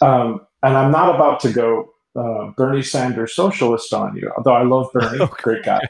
[0.01, 4.63] um, and I'm not about to go uh, Bernie Sanders socialist on you, although I
[4.63, 5.43] love Bernie, okay.
[5.43, 5.81] great guy.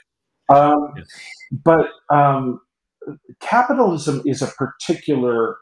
[0.50, 1.08] Um, yes.
[1.52, 2.60] But um,
[3.40, 5.58] capitalism is a particular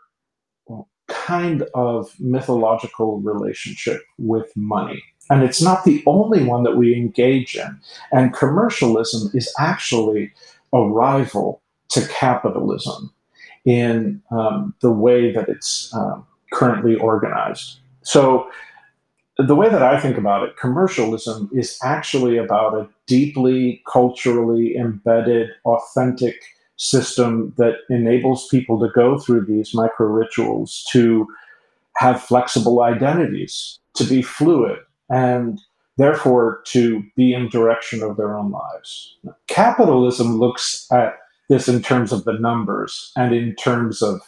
[1.07, 5.03] kind of mythological relationship with money.
[5.29, 7.79] And it's not the only one that we engage in.
[8.11, 10.33] And commercialism is actually
[10.73, 11.61] a rival
[11.93, 13.13] to capitalism
[13.65, 17.77] in um, the way that it's um, currently organized.
[18.01, 18.49] So,
[19.39, 25.49] the way that I think about it, commercialism is actually about a deeply culturally embedded,
[25.65, 26.35] authentic
[26.77, 31.27] system that enables people to go through these micro rituals to
[31.97, 34.77] have flexible identities, to be fluid,
[35.09, 35.59] and
[35.97, 39.17] therefore to be in direction of their own lives.
[39.47, 41.17] Capitalism looks at
[41.53, 44.21] this in terms of the numbers and in terms of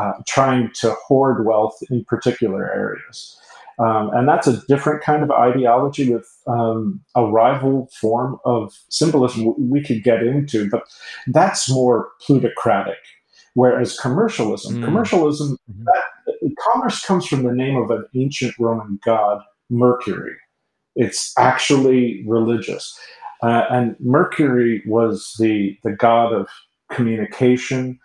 [0.00, 3.38] uh, trying to hoard wealth in particular areas.
[3.78, 9.54] Um, and that's a different kind of ideology with um, a rival form of symbolism
[9.58, 10.84] we could get into, but
[11.26, 12.98] that's more plutocratic.
[13.54, 14.84] Whereas commercialism, mm.
[14.84, 15.84] commercialism, mm-hmm.
[15.84, 20.36] that, commerce comes from the name of an ancient Roman god, Mercury.
[20.94, 22.98] It's actually religious.
[23.42, 26.48] Uh, and Mercury was the, the god of
[26.90, 27.98] communication,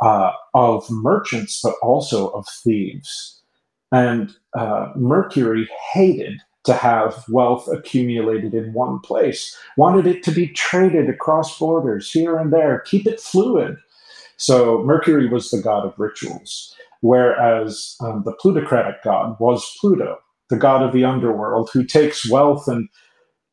[0.00, 3.40] uh, of merchants, but also of thieves.
[3.92, 10.48] And uh, Mercury hated to have wealth accumulated in one place, wanted it to be
[10.48, 13.76] traded across borders here and there, keep it fluid.
[14.36, 20.56] So Mercury was the god of rituals, whereas um, the plutocratic god was Pluto, the
[20.56, 22.88] god of the underworld, who takes wealth and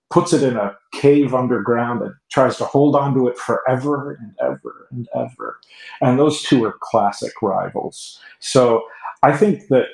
[0.10, 4.34] puts it in a cave underground and tries to hold on to it forever and
[4.42, 5.60] ever and ever.
[6.02, 8.20] And those two are classic rivals.
[8.40, 8.84] So
[9.24, 9.88] I think that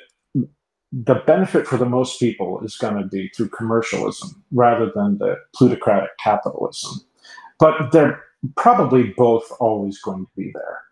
[0.92, 5.36] the benefit for the most people is going to be through commercialism rather than the
[5.54, 7.00] plutocratic capitalism.
[7.58, 8.22] But they're
[8.56, 10.83] probably both always going to be there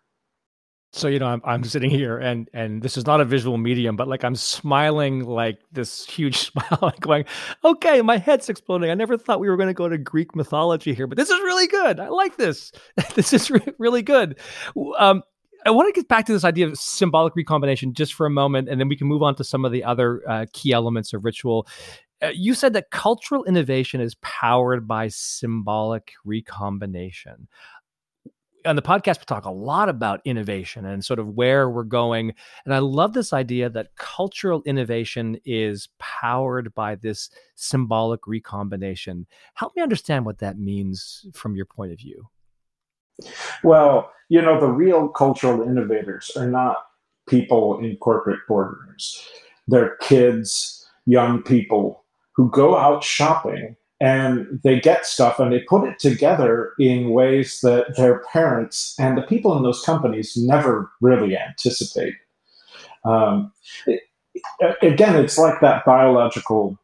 [0.93, 3.95] so you know I'm, I'm sitting here and and this is not a visual medium
[3.95, 7.25] but like i'm smiling like this huge smile like going
[7.65, 8.89] okay my head's exploding.
[8.89, 11.39] I never thought we were going to go to greek mythology here but this is
[11.39, 11.99] really good.
[11.99, 12.71] I like this.
[13.15, 14.39] This is re- really good.
[14.97, 15.23] Um,
[15.65, 18.67] I want to get back to this idea of symbolic recombination just for a moment,
[18.69, 21.23] and then we can move on to some of the other uh, key elements of
[21.23, 21.67] ritual.
[22.21, 27.47] Uh, you said that cultural innovation is powered by symbolic recombination
[28.65, 32.33] on the podcast we talk a lot about innovation and sort of where we're going
[32.65, 39.25] and i love this idea that cultural innovation is powered by this symbolic recombination.
[39.53, 42.27] Help me understand what that means from your point of view.
[43.63, 46.77] Well you know the real cultural innovators are not
[47.27, 49.21] people in corporate boardrooms.
[49.67, 52.03] They're kids young people
[52.35, 57.61] who go out shopping and they get stuff and they put it together in ways
[57.61, 62.13] that their parents and the people in those companies never really anticipate.
[63.05, 63.53] Um,
[63.87, 64.01] it,
[64.81, 66.77] again, it's like that biological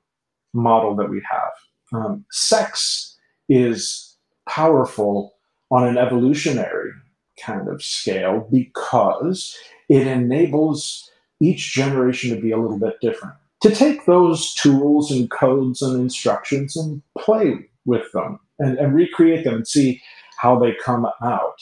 [0.53, 1.51] model that we have.
[1.91, 3.17] Um, sex
[3.49, 4.15] is
[4.47, 5.33] powerful
[5.71, 6.91] on an evolutionary
[7.37, 9.57] kind of scale because
[9.89, 11.11] it enables
[11.41, 13.35] each generation to be a little bit different.
[13.61, 19.43] To take those tools and codes and instructions and play with them and, and recreate
[19.43, 20.01] them and see
[20.37, 21.61] how they come out.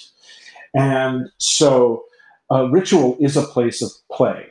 [0.75, 2.03] And so,
[2.51, 4.47] uh, ritual is a place of play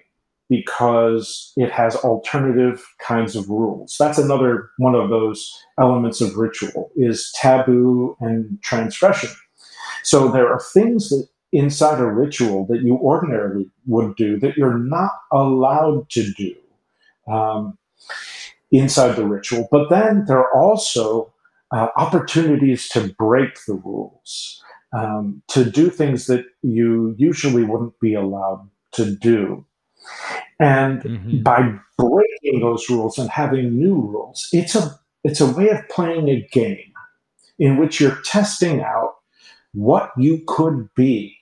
[0.49, 3.97] because it has alternative kinds of rules.
[3.99, 9.31] That's another one of those elements of ritual is taboo and transgression.
[10.03, 14.79] So there are things that inside a ritual that you ordinarily would do that you're
[14.79, 16.55] not allowed to do
[17.27, 17.79] um,
[18.71, 19.69] inside the ritual.
[19.71, 21.33] But then there are also
[21.73, 24.63] uh, opportunities to break the rules,
[24.93, 29.65] um, to do things that you usually wouldn't be allowed to do.
[30.59, 31.43] And mm-hmm.
[31.43, 36.29] by breaking those rules and having new rules, it's a it's a way of playing
[36.29, 36.93] a game
[37.59, 39.17] in which you're testing out
[39.73, 41.37] what you could be,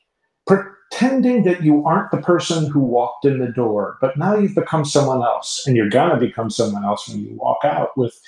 [0.95, 4.85] pretending that you aren't the person who walked in the door, but now you've become
[4.85, 8.21] someone else, and you're gonna become someone else when you walk out with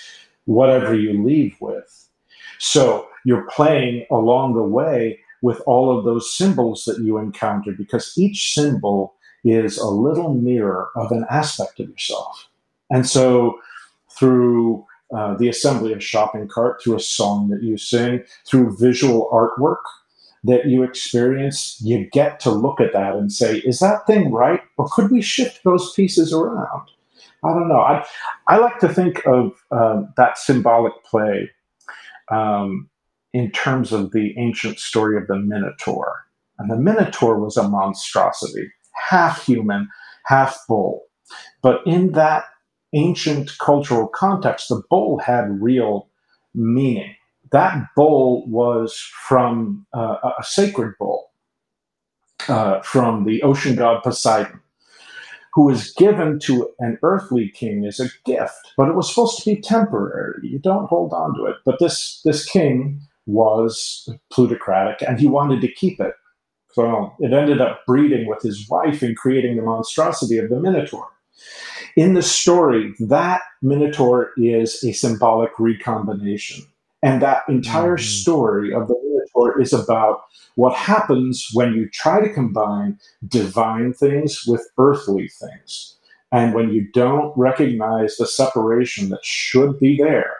[0.46, 2.08] whatever you leave with.
[2.58, 8.12] So you're playing along the way with all of those symbols that you encounter because
[8.16, 9.14] each symbol
[9.44, 12.48] is a little mirror of an aspect of yourself.
[12.90, 13.60] And so
[14.10, 19.28] through uh, the assembly of shopping cart, through a song that you sing, through visual
[19.32, 19.82] artwork
[20.44, 24.60] that you experience, you get to look at that and say, is that thing right?
[24.78, 26.88] Or could we shift those pieces around?
[27.44, 27.80] I don't know.
[27.80, 28.04] I,
[28.48, 31.50] I like to think of uh, that symbolic play
[32.30, 32.88] um,
[33.32, 36.24] in terms of the ancient story of the Minotaur.
[36.58, 39.88] And the Minotaur was a monstrosity half human,
[40.24, 41.04] half bull.
[41.62, 42.44] But in that
[42.92, 46.08] ancient cultural context, the bull had real
[46.54, 47.14] meaning.
[47.56, 48.94] That bowl was
[49.26, 51.30] from uh, a sacred bowl
[52.48, 54.60] uh, from the ocean god Poseidon,
[55.54, 59.54] who was given to an earthly king as a gift, but it was supposed to
[59.54, 60.40] be temporary.
[60.42, 61.56] You don't hold on to it.
[61.64, 66.12] But this, this king was plutocratic and he wanted to keep it.
[66.72, 71.08] So it ended up breeding with his wife and creating the monstrosity of the Minotaur.
[71.96, 76.66] In the story, that Minotaur is a symbolic recombination.
[77.06, 78.04] And that entire mm-hmm.
[78.04, 80.22] story of the Minotaur is about
[80.56, 82.98] what happens when you try to combine
[83.28, 85.96] divine things with earthly things.
[86.32, 90.32] And when you don't recognize the separation that should be there,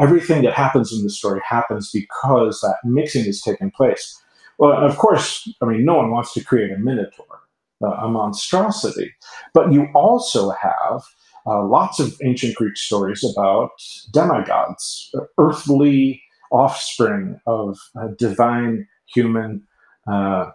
[0.00, 4.22] everything that happens in the story happens because that mixing is taking place.
[4.58, 7.40] Well, of course, I mean, no one wants to create a minotaur,
[7.82, 9.12] uh, a monstrosity.
[9.52, 11.02] But you also have
[11.46, 13.70] uh, lots of ancient Greek stories about
[14.12, 19.62] demigods, earthly offspring of uh, divine human
[20.06, 20.50] uh,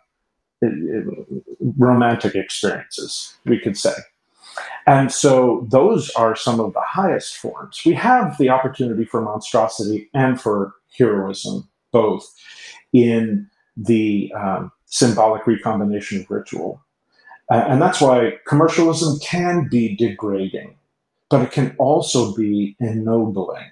[1.78, 3.94] romantic experiences, we could say.
[4.86, 7.82] And so those are some of the highest forms.
[7.86, 12.34] We have the opportunity for monstrosity and for heroism both
[12.94, 16.82] in the um, symbolic recombination of ritual.
[17.50, 20.76] Uh, and that's why commercialism can be degrading,
[21.32, 23.72] but it can also be ennobling.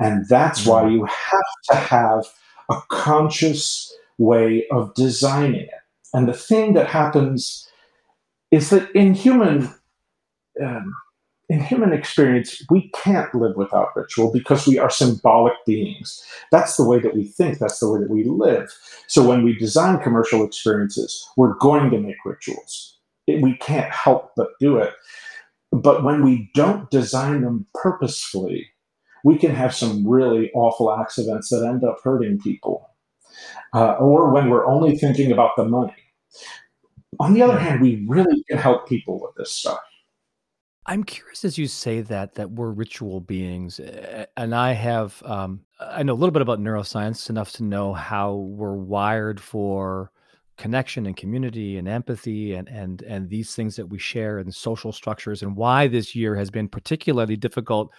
[0.00, 0.96] And that's why mm-hmm.
[0.96, 2.24] you have to have
[2.70, 5.70] a conscious way of designing it.
[6.14, 7.68] And the thing that happens
[8.50, 9.72] is that in human
[10.62, 10.94] um,
[11.50, 16.24] in human experience, we can't live without ritual because we are symbolic beings.
[16.50, 18.72] That's the way that we think, that's the way that we live.
[19.08, 22.98] So when we design commercial experiences, we're going to make rituals.
[23.28, 24.94] We can't help but do it.
[25.74, 28.68] But when we don't design them purposefully,
[29.24, 32.90] we can have some really awful accidents that end up hurting people.
[33.74, 35.96] Uh, or when we're only thinking about the money.
[37.18, 39.80] On the other hand, we really can help people with this stuff.
[40.86, 43.80] I'm curious as you say that that we're ritual beings,
[44.36, 48.34] and I have um, I know a little bit about neuroscience enough to know how
[48.34, 50.12] we're wired for
[50.56, 54.92] connection and community and empathy and and and these things that we share in social
[54.92, 57.90] structures, and why this year has been particularly difficult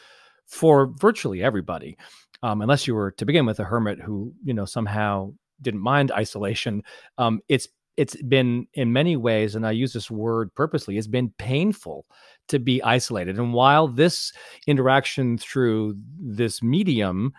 [0.46, 1.98] for virtually everybody,
[2.44, 5.32] um, unless you were to begin with a hermit who you know somehow
[5.62, 6.84] didn't mind isolation.
[7.18, 11.34] Um, it's it's been in many ways, and I use this word purposely, it's been
[11.38, 12.06] painful
[12.50, 13.38] to be isolated.
[13.38, 14.34] And while this
[14.68, 17.34] interaction through this medium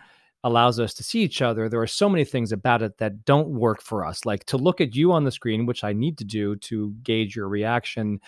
[0.47, 3.49] allows us to see each other, there are so many things about it that don't
[3.49, 4.25] work for us.
[4.25, 7.35] Like to look at you on the screen, which I need to do to gauge
[7.35, 8.19] your reaction.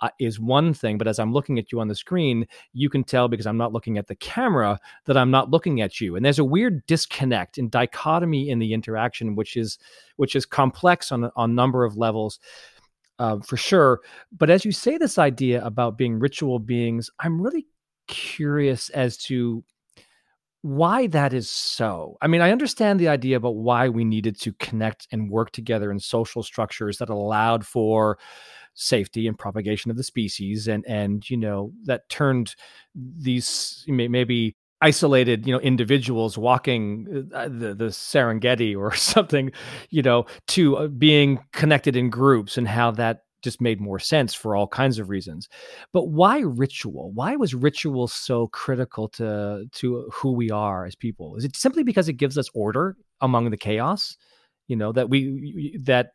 [0.00, 3.02] Uh, is one thing, but as I'm looking at you on the screen, you can
[3.02, 6.14] tell because I'm not looking at the camera that I'm not looking at you.
[6.14, 9.76] And there's a weird disconnect and dichotomy in the interaction, which is
[10.14, 12.38] which is complex on on a number of levels
[13.18, 14.00] uh, for sure.
[14.30, 17.66] But as you say this idea about being ritual beings, I'm really
[18.06, 19.64] curious as to
[20.62, 22.16] why that is so.
[22.20, 25.90] I mean, I understand the idea about why we needed to connect and work together
[25.90, 28.18] in social structures that allowed for
[28.74, 32.54] safety and propagation of the species and and you know that turned
[32.94, 39.50] these maybe isolated you know individuals walking uh, the, the serengeti or something
[39.90, 44.34] you know to uh, being connected in groups and how that just made more sense
[44.34, 45.48] for all kinds of reasons.
[45.92, 47.12] But why ritual?
[47.12, 51.36] Why was ritual so critical to to who we are as people?
[51.36, 54.16] Is it simply because it gives us order among the chaos?
[54.66, 56.10] You know that we that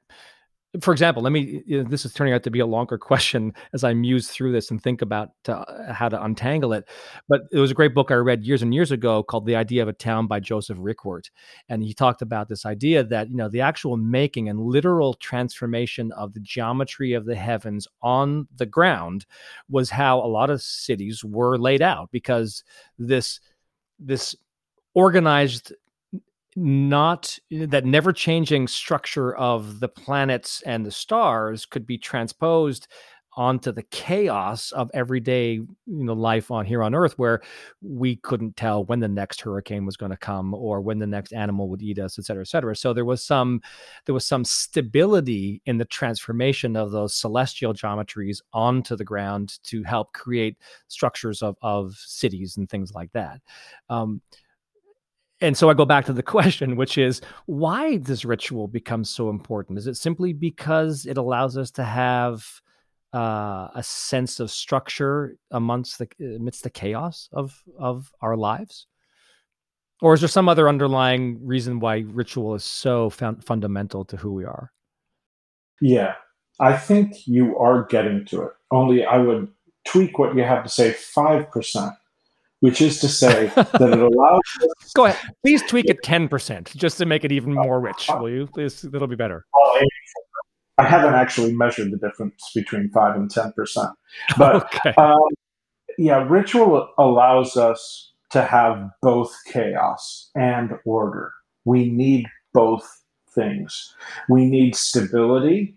[0.81, 1.61] for example, let me.
[1.67, 4.81] This is turning out to be a longer question as I muse through this and
[4.81, 6.87] think about uh, how to untangle it.
[7.29, 9.83] But it was a great book I read years and years ago called "The Idea
[9.83, 11.29] of a Town" by Joseph Rykwert,
[11.69, 16.11] and he talked about this idea that you know the actual making and literal transformation
[16.13, 19.25] of the geometry of the heavens on the ground
[19.69, 22.63] was how a lot of cities were laid out because
[22.97, 23.39] this
[23.99, 24.35] this
[24.95, 25.73] organized
[26.55, 32.87] not that never changing structure of the planets and the stars could be transposed
[33.35, 37.41] onto the chaos of everyday you know life on here on earth where
[37.81, 41.33] we couldn't tell when the next hurricane was going to come or when the next
[41.33, 42.75] animal would eat us et cetera et cetera.
[42.75, 43.61] So there was some
[44.05, 49.81] there was some stability in the transformation of those celestial geometries onto the ground to
[49.83, 53.41] help create structures of of cities and things like that.
[53.89, 54.21] Um,
[55.43, 59.29] and so I go back to the question, which is why does ritual become so
[59.29, 59.77] important?
[59.77, 62.45] Is it simply because it allows us to have
[63.13, 68.87] uh, a sense of structure amongst the amidst the chaos of of our lives,
[70.01, 74.45] or is there some other underlying reason why ritual is so fundamental to who we
[74.45, 74.71] are?
[75.81, 76.15] Yeah,
[76.59, 78.51] I think you are getting to it.
[78.71, 79.49] Only I would
[79.85, 81.93] tweak what you have to say five percent
[82.63, 84.39] which is to say that it allows.
[84.95, 85.35] Go ahead.
[85.41, 88.47] Please tweak it 10% just to make it even more rich, will you?
[88.47, 89.45] Please, that'll be better.
[90.77, 93.91] I haven't actually measured the difference between 5 and 10%.
[94.37, 94.93] But okay.
[94.97, 95.17] um,
[95.97, 101.33] yeah, ritual allows us to have both chaos and order.
[101.65, 102.87] We need both
[103.35, 103.93] things.
[104.29, 105.75] We need stability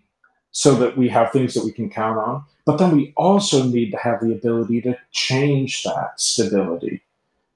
[0.57, 2.43] so that we have things that we can count on.
[2.65, 7.03] But then we also need to have the ability to change that stability.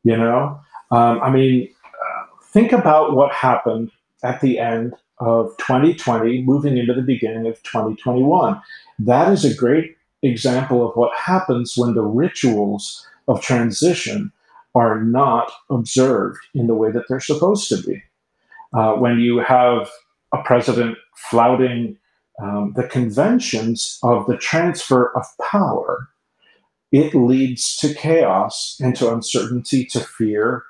[0.04, 0.60] You know,
[0.92, 3.90] um, I mean, uh, think about what happened
[4.22, 8.62] at the end of 2020, moving into the beginning of 2021.
[9.00, 14.32] That is a great example of what happens when the rituals of transition
[14.76, 18.04] are not observed in the way that they're supposed to be.
[18.76, 19.90] Uh, when you have
[20.36, 21.98] a president flouting
[22.42, 26.10] um, the conventions of the transfer of power,
[26.92, 30.64] it leads to chaos and to uncertainty, to fear,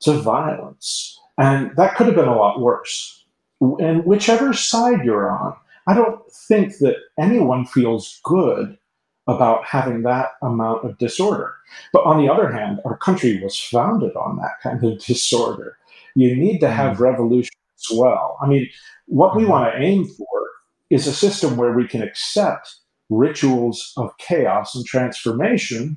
[0.00, 1.18] to violence.
[1.38, 3.24] And that could have been a lot worse.
[3.60, 5.54] And whichever side you're on,
[5.86, 8.76] I don't think that anyone feels good
[9.26, 11.54] about having that amount of disorder.
[11.92, 15.76] But on the other hand, our country was founded on that kind of disorder.
[16.14, 17.00] You need to have mm.
[17.00, 18.38] revolution as well.
[18.42, 18.68] I mean,
[19.06, 19.52] what we mm-hmm.
[19.52, 20.39] want to aim for
[20.90, 22.76] is a system where we can accept
[23.08, 25.96] rituals of chaos and transformation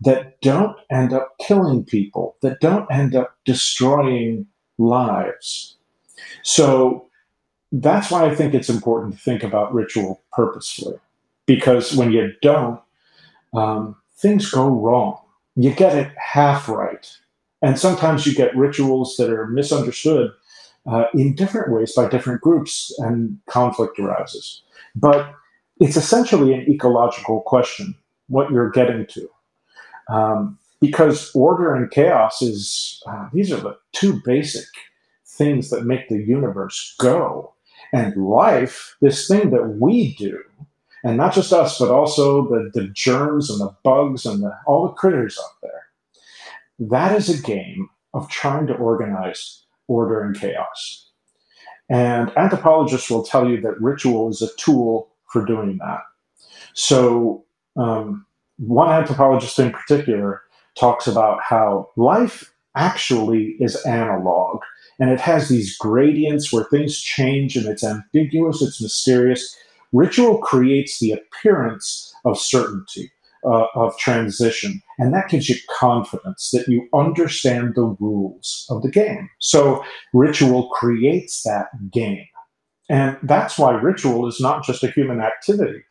[0.00, 4.46] that don't end up killing people, that don't end up destroying
[4.78, 5.76] lives.
[6.42, 7.08] So
[7.72, 10.98] that's why I think it's important to think about ritual purposefully,
[11.46, 12.80] because when you don't,
[13.54, 15.20] um, things go wrong.
[15.56, 17.10] You get it half right.
[17.60, 20.30] And sometimes you get rituals that are misunderstood
[20.88, 24.62] uh, in different ways by different groups, and conflict arises.
[24.96, 25.34] But
[25.80, 27.94] it's essentially an ecological question,
[28.28, 29.28] what you're getting to.
[30.08, 34.66] Um, because order and chaos is, uh, these are the two basic
[35.26, 37.52] things that make the universe go.
[37.92, 40.38] And life, this thing that we do,
[41.04, 44.86] and not just us, but also the, the germs and the bugs and the, all
[44.86, 45.86] the critters out there,
[46.80, 51.10] that is a game of trying to organize order and chaos.
[51.90, 56.00] And anthropologists will tell you that ritual is a tool for doing that.
[56.74, 57.44] So,
[57.76, 58.26] um,
[58.58, 60.42] one anthropologist in particular
[60.78, 64.60] talks about how life actually is analog
[65.00, 69.56] and it has these gradients where things change and it's ambiguous, it's mysterious.
[69.92, 73.10] Ritual creates the appearance of certainty
[73.44, 74.80] uh, of transition.
[74.98, 79.28] And that gives you confidence that you understand the rules of the game.
[79.38, 82.26] So ritual creates that game.
[82.90, 85.82] And that's why ritual is not just a human activity.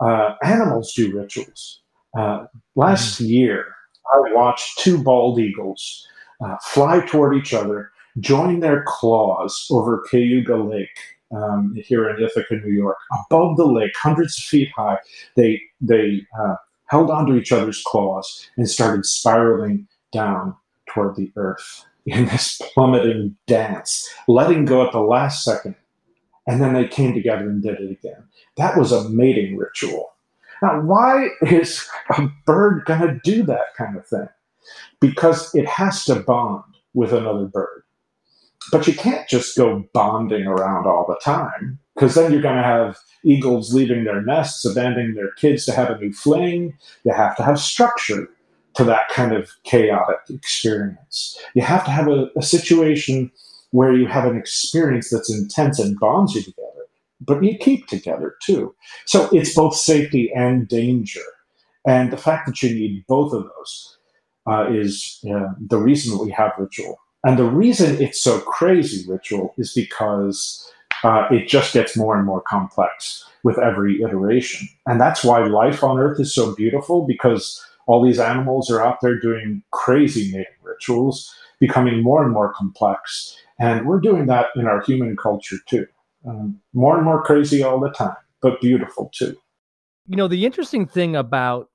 [0.00, 1.80] Uh, animals do rituals.
[2.18, 3.30] Uh, last mm-hmm.
[3.30, 3.66] year,
[4.12, 6.06] I watched two bald eagles
[6.44, 10.88] uh, fly toward each other, join their claws over Cayuga Lake
[11.34, 14.98] um, here in Ithaca, New York, above the lake, hundreds of feet high.
[15.36, 16.56] They they uh,
[16.92, 23.34] held onto each other's claws and started spiraling down toward the earth in this plummeting
[23.46, 25.74] dance, letting go at the last second.
[26.46, 28.22] And then they came together and did it again.
[28.58, 30.12] That was a mating ritual.
[30.60, 34.28] Now, why is a bird going to do that kind of thing?
[35.00, 36.62] Because it has to bond
[36.92, 37.84] with another bird.
[38.70, 42.62] But you can't just go bonding around all the time, because then you're going to
[42.62, 46.76] have eagles leaving their nests, abandoning their kids to have a new fling.
[47.04, 48.28] You have to have structure
[48.74, 51.38] to that kind of chaotic experience.
[51.54, 53.30] You have to have a, a situation
[53.70, 56.86] where you have an experience that's intense and bonds you together,
[57.20, 58.74] but you keep together too.
[59.06, 61.20] So it's both safety and danger.
[61.86, 63.98] And the fact that you need both of those
[64.46, 66.98] uh, is uh, the reason we have ritual.
[67.24, 70.70] And the reason it's so crazy, ritual, is because
[71.02, 74.68] uh, it just gets more and more complex with every iteration.
[74.86, 79.00] And that's why life on Earth is so beautiful because all these animals are out
[79.02, 83.36] there doing crazy mating rituals, becoming more and more complex.
[83.58, 85.86] And we're doing that in our human culture too.
[86.26, 89.36] Um, more and more crazy all the time, but beautiful too.
[90.06, 91.68] You know, the interesting thing about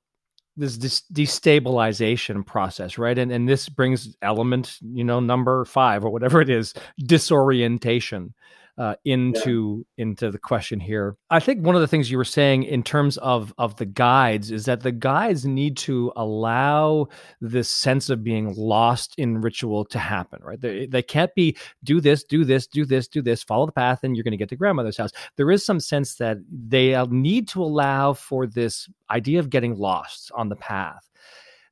[0.56, 3.16] this destabilization process, right?
[3.16, 8.34] And and this brings element, you know, number five or whatever it is, disorientation
[8.78, 10.04] uh, into yeah.
[10.04, 11.16] into the question here.
[11.30, 14.50] I think one of the things you were saying in terms of of the guides
[14.50, 17.08] is that the guides need to allow
[17.40, 20.40] this sense of being lost in ritual to happen.
[20.42, 20.60] Right?
[20.60, 24.04] They, they can't be do this, do this, do this, do this, follow the path,
[24.04, 25.12] and you're going to get to grandmother's house.
[25.36, 29.76] There is some sense that they uh, need to allow for this idea of getting
[29.76, 31.08] lost on the path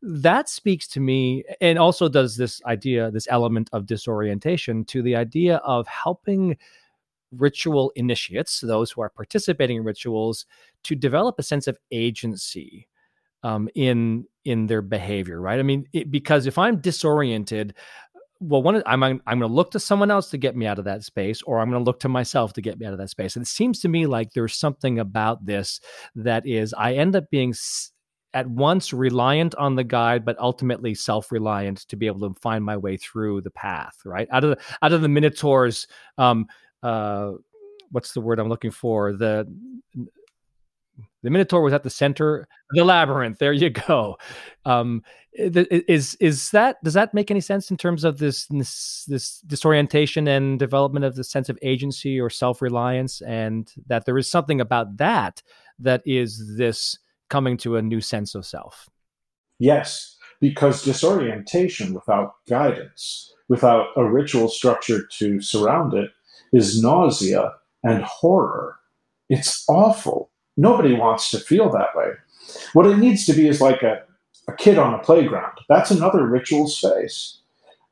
[0.02, 5.16] that speaks to me and also does this idea this element of disorientation to the
[5.16, 6.56] idea of helping
[7.32, 10.46] ritual initiates, those who are participating in rituals,
[10.84, 12.88] to develop a sense of agency
[13.42, 15.40] um, in in their behavior.
[15.40, 15.58] Right?
[15.58, 17.74] I mean, it, because if I'm disoriented,
[18.40, 20.84] well, one I'm I'm going to look to someone else to get me out of
[20.84, 23.10] that space, or I'm going to look to myself to get me out of that
[23.10, 23.36] space.
[23.36, 25.80] And it seems to me like there's something about this
[26.14, 27.54] that is I end up being
[28.34, 32.76] at once reliant on the guide, but ultimately self-reliant to be able to find my
[32.76, 33.96] way through the path.
[34.04, 35.86] Right out of the, out of the Minotaur's
[36.18, 36.46] um,
[36.82, 37.32] uh,
[37.90, 39.12] what's the word I'm looking for?
[39.12, 39.46] The
[41.22, 43.38] the Minotaur was at the center, the labyrinth.
[43.38, 44.16] There you go.
[44.64, 45.02] Um,
[45.32, 50.28] is is that does that make any sense in terms of this, this this disorientation
[50.28, 54.60] and development of the sense of agency or self reliance, and that there is something
[54.60, 55.42] about that
[55.78, 56.98] that is this
[57.28, 58.88] coming to a new sense of self?
[59.58, 66.10] Yes, because disorientation without guidance, without a ritual structure to surround it,
[66.52, 68.76] is nausea and horror.
[69.28, 70.30] It's awful.
[70.56, 72.12] Nobody wants to feel that way.
[72.72, 74.02] What it needs to be is like a,
[74.48, 75.58] a kid on a playground.
[75.68, 77.40] That's another ritual space.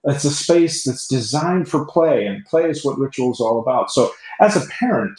[0.04, 3.90] It's a space that's designed for play, and play is what ritual is all about.
[3.90, 5.18] So, as a parent,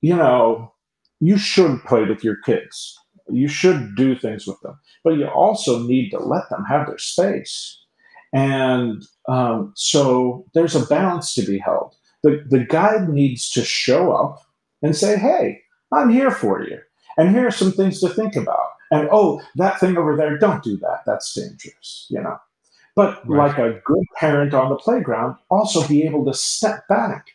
[0.00, 0.72] you know,
[1.20, 2.98] you should play with your kids.
[3.28, 6.98] You should do things with them, but you also need to let them have their
[6.98, 7.78] space.
[8.32, 14.12] And um, so there's a balance to be held the, the guide needs to show
[14.12, 14.42] up
[14.82, 15.60] and say, hey,
[15.92, 16.78] I'm here for you.
[17.16, 18.68] And here are some things to think about.
[18.90, 21.02] And oh, that thing over there, don't do that.
[21.06, 22.38] That's dangerous, you know.
[22.96, 23.48] But right.
[23.48, 27.26] like a good parent on the playground, also be able to step back.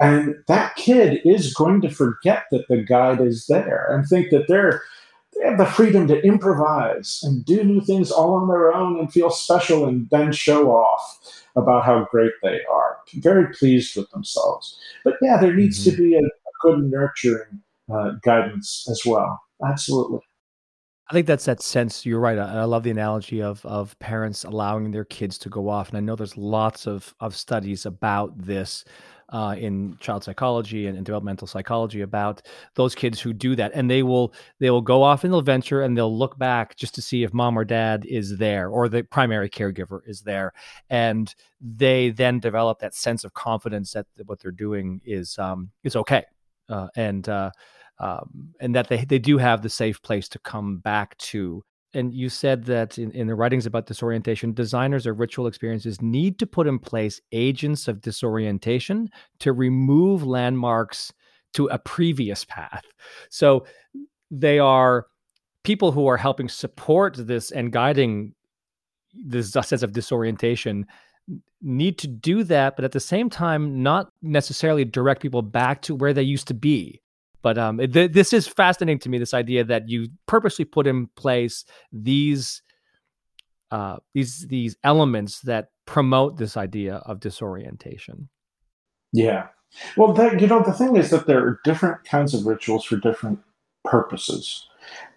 [0.00, 4.48] And that kid is going to forget that the guide is there and think that
[4.48, 4.82] they're
[5.34, 9.10] they have the freedom to improvise and do new things all on their own and
[9.10, 14.78] feel special and then show off about how great they are, very pleased with themselves.
[15.04, 15.96] But yeah, there needs mm-hmm.
[15.96, 19.40] to be a, a good nurturing uh, guidance as well.
[19.66, 20.20] Absolutely.
[21.10, 22.06] I think that's that sense.
[22.06, 22.38] You're right.
[22.38, 25.98] I, I, love the analogy of of parents allowing their kids to go off, and
[25.98, 28.84] I know there's lots of of studies about this
[29.32, 32.42] uh, in child psychology and, and, developmental psychology about
[32.74, 35.82] those kids who do that, and they will they will go off and they'll venture
[35.82, 39.02] and they'll look back just to see if mom or dad is there or the
[39.02, 40.52] primary caregiver is there,
[40.90, 45.96] and they then develop that sense of confidence that what they're doing is um, is
[45.96, 46.24] okay,
[46.68, 47.50] uh, and uh,
[47.98, 51.64] um, and that they they do have the safe place to come back to
[51.94, 56.38] and you said that in, in the writings about disorientation, designers of ritual experiences need
[56.38, 61.12] to put in place agents of disorientation to remove landmarks
[61.54, 62.84] to a previous path.
[63.28, 63.66] So
[64.30, 65.06] they are
[65.64, 68.34] people who are helping support this and guiding
[69.14, 70.86] this uh, sense of disorientation
[71.60, 75.94] need to do that, but at the same time, not necessarily direct people back to
[75.94, 77.01] where they used to be.
[77.42, 79.18] But um, th- this is fascinating to me.
[79.18, 82.62] This idea that you purposely put in place these
[83.70, 88.28] uh, these these elements that promote this idea of disorientation.
[89.12, 89.48] Yeah.
[89.96, 92.96] Well, that, you know, the thing is that there are different kinds of rituals for
[92.96, 93.40] different
[93.84, 94.68] purposes.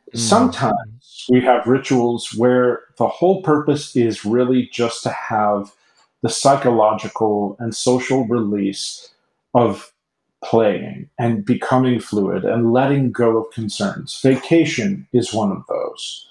[0.10, 0.20] Mm-hmm.
[0.20, 5.74] Sometimes we have rituals where the whole purpose is really just to have
[6.22, 9.14] the psychological and social release
[9.54, 9.92] of
[10.46, 14.20] playing and becoming fluid and letting go of concerns.
[14.22, 16.30] Vacation is one of those.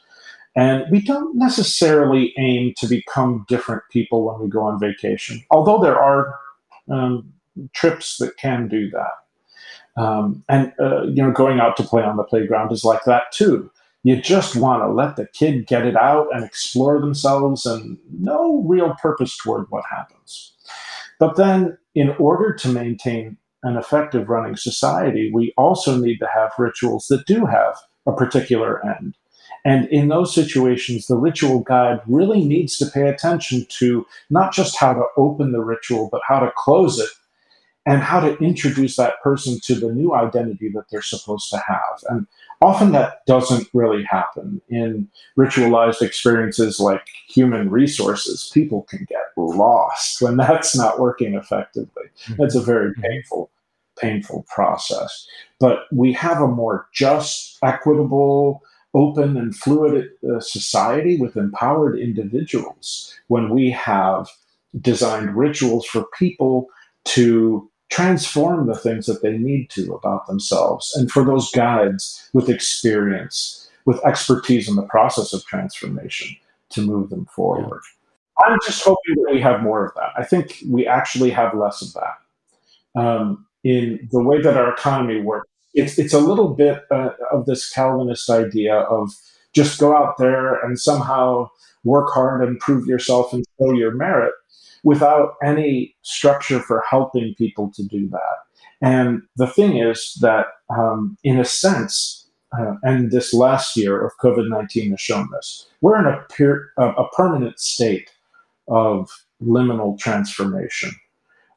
[0.57, 5.83] And we don't necessarily aim to become different people when we go on vacation, although
[5.83, 6.39] there are
[6.89, 7.33] um,
[7.73, 10.01] trips that can do that.
[10.01, 13.33] Um, and, uh, you know, going out to play on the playground is like that
[13.33, 13.71] too.
[14.05, 18.62] You just want to let the kid get it out and explore themselves and no
[18.67, 20.53] real purpose toward what happens.
[21.19, 26.53] But then, in order to maintain an effective running society, we also need to have
[26.59, 29.17] rituals that do have a particular end.
[29.65, 34.79] And in those situations, the ritual guide really needs to pay attention to not just
[34.79, 37.09] how to open the ritual, but how to close it
[37.87, 42.03] and how to introduce that person to the new identity that they're supposed to have.
[42.09, 42.27] And
[42.61, 45.09] often that doesn't really happen in
[45.39, 48.51] ritualized experiences like human resources.
[48.53, 52.05] People can get lost when that's not working effectively.
[52.39, 53.03] That's a very mm-hmm.
[53.03, 53.51] painful
[54.01, 55.27] painful process.
[55.59, 58.63] But we have a more just, equitable,
[58.95, 64.29] open, and fluid uh, society with empowered individuals when we have
[64.81, 66.69] designed rituals for people
[67.05, 72.49] to transform the things that they need to about themselves and for those guides with
[72.49, 76.35] experience with expertise in the process of transformation
[76.71, 77.83] to move them forward.
[78.45, 80.11] I'm just hoping that we have more of that.
[80.17, 83.01] I think we actually have less of that.
[83.01, 85.49] Um, in the way that our economy works.
[85.73, 89.11] It's, it's a little bit uh, of this Calvinist idea of
[89.55, 91.49] just go out there and somehow
[91.83, 94.33] work hard and prove yourself and show your merit
[94.85, 98.37] without any structure for helping people to do that.
[98.83, 100.47] And the thing is that,
[100.77, 105.67] um, in a sense, uh, and this last year of COVID 19 has shown this,
[105.81, 108.11] we're in a, per- a permanent state
[108.69, 109.11] of
[109.43, 110.93] liminal transformation.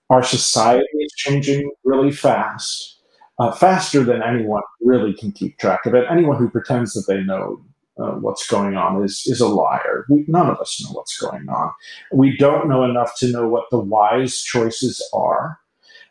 [0.09, 2.97] Our society changing really fast,
[3.39, 6.05] uh, faster than anyone really can keep track of it.
[6.09, 7.61] Anyone who pretends that they know
[7.99, 10.05] uh, what's going on is is a liar.
[10.09, 11.71] We, none of us know what's going on.
[12.13, 15.59] We don't know enough to know what the wise choices are,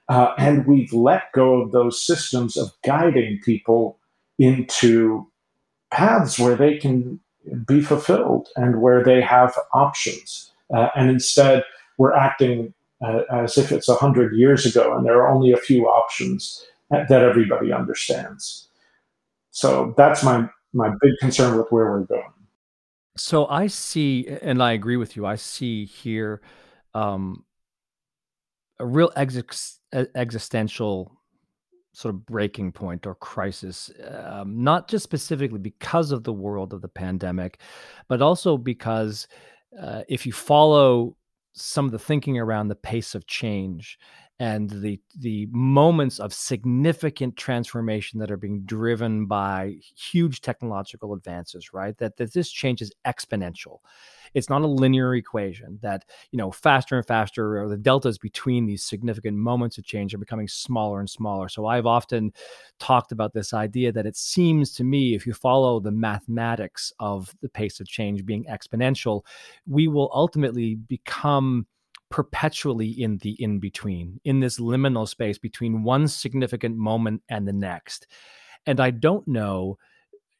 [0.08, 3.98] uh, and we've let go of those systems of guiding people
[4.38, 5.26] into
[5.90, 7.20] paths where they can
[7.66, 10.50] be fulfilled and where they have options.
[10.74, 11.62] Uh, and instead,
[11.98, 12.74] we're acting
[13.04, 17.10] uh, as if it's 100 years ago and there are only a few options that
[17.10, 18.68] everybody understands.
[19.50, 22.32] So that's my, my big concern with where we're going.
[23.16, 26.42] So I see, and I agree with you, I see here
[26.94, 27.44] um,
[28.78, 31.16] a real ex- existential
[31.92, 36.82] sort of breaking point or crisis, um, not just specifically because of the world of
[36.82, 37.58] the pandemic,
[38.06, 39.26] but also because
[39.80, 41.16] uh, if you follow
[41.56, 43.98] some of the thinking around the pace of change
[44.38, 51.72] and the the moments of significant transformation that are being driven by huge technological advances
[51.72, 53.78] right that, that this change is exponential.
[54.34, 58.66] It's not a linear equation that you know faster and faster or the deltas between
[58.66, 61.48] these significant moments of change are becoming smaller and smaller.
[61.48, 62.32] So i've often
[62.78, 67.34] talked about this idea that it seems to me if you follow the mathematics of
[67.40, 69.22] the pace of change being exponential
[69.66, 71.66] we will ultimately become
[72.10, 77.52] perpetually in the in between, in this liminal space between one significant moment and the
[77.52, 78.06] next.
[78.66, 79.78] And I don't know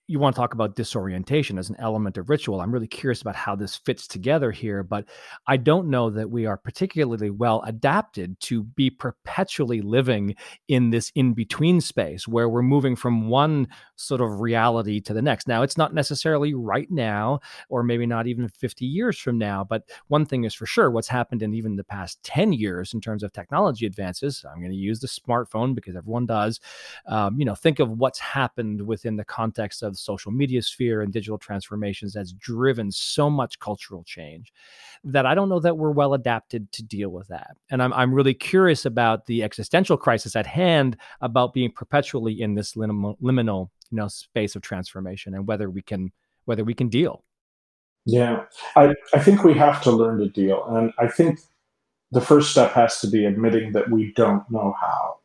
[0.09, 2.61] you want to talk about disorientation as an element of ritual.
[2.61, 5.04] I'm really curious about how this fits together here, but
[5.46, 10.36] I don't know that we are particularly well adapted to be perpetually living
[10.68, 15.22] in this in between space where we're moving from one sort of reality to the
[15.22, 15.48] next.
[15.48, 19.82] Now, it's not necessarily right now, or maybe not even 50 years from now, but
[20.07, 23.24] one thing is for sure what's happened in even the past 10 years in terms
[23.24, 24.44] of technology advances.
[24.48, 26.61] I'm going to use the smartphone because everyone does.
[27.07, 31.01] Um, you know, think of what's happened within the context of the social media sphere
[31.01, 34.53] and digital transformations has driven so much cultural change
[35.05, 37.57] that I don't know that we're well adapted to deal with that.
[37.70, 42.55] And I'm, I'm really curious about the existential crisis at hand about being perpetually in
[42.55, 46.12] this liminal, liminal you know, space of transformation and whether we can
[46.44, 47.24] whether we can deal.
[48.05, 48.44] Yeah,
[48.76, 50.64] I, I think we have to learn to deal.
[50.68, 51.40] And I think
[52.12, 55.16] the first step has to be admitting that we don't know how,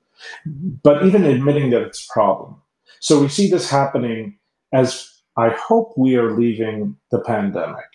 [0.83, 2.59] but even admitting that it's a problem.
[2.99, 4.39] So we see this happening
[4.73, 7.85] as I hope we are leaving the pandemic.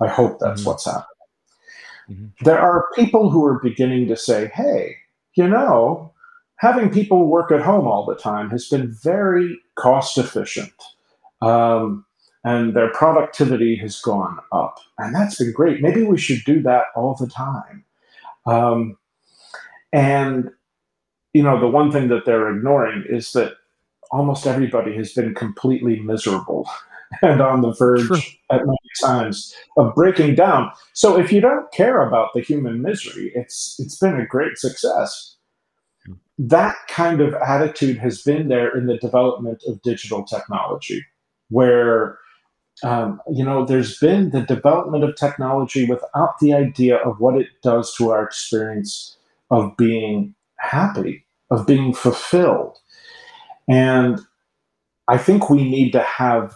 [0.00, 0.70] I hope that's mm-hmm.
[0.70, 1.06] what's happening.
[2.10, 2.44] Mm-hmm.
[2.44, 4.96] There are people who are beginning to say, hey,
[5.34, 6.12] you know,
[6.56, 10.72] having people work at home all the time has been very cost efficient.
[11.42, 12.04] Um,
[12.44, 14.78] and their productivity has gone up.
[14.98, 15.80] And that's been great.
[15.80, 17.84] Maybe we should do that all the time.
[18.46, 18.98] Um,
[19.92, 20.50] and,
[21.32, 23.54] you know, the one thing that they're ignoring is that
[24.14, 26.68] almost everybody has been completely miserable
[27.22, 28.18] and on the verge True.
[28.50, 30.70] at many times of breaking down.
[30.92, 35.36] So if you don't care about the human misery, it's it's been a great success.
[36.38, 41.04] That kind of attitude has been there in the development of digital technology,
[41.50, 42.18] where
[42.82, 47.46] um, you know, there's been the development of technology without the idea of what it
[47.62, 49.16] does to our experience
[49.50, 52.76] of being happy, of being fulfilled.
[53.68, 54.20] And
[55.08, 56.54] I think we need to have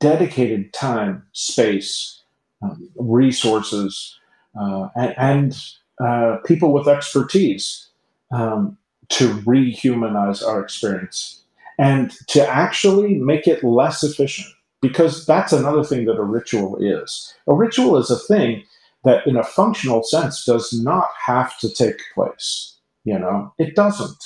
[0.00, 2.22] dedicated time, space,
[2.62, 4.18] um, resources,
[4.60, 5.64] uh, and, and
[6.04, 7.88] uh, people with expertise
[8.32, 8.76] um,
[9.08, 11.42] to rehumanize our experience
[11.78, 14.48] and to actually make it less efficient
[14.80, 17.34] because that's another thing that a ritual is.
[17.48, 18.64] A ritual is a thing
[19.04, 22.76] that, in a functional sense, does not have to take place.
[23.04, 24.24] You know, it doesn't.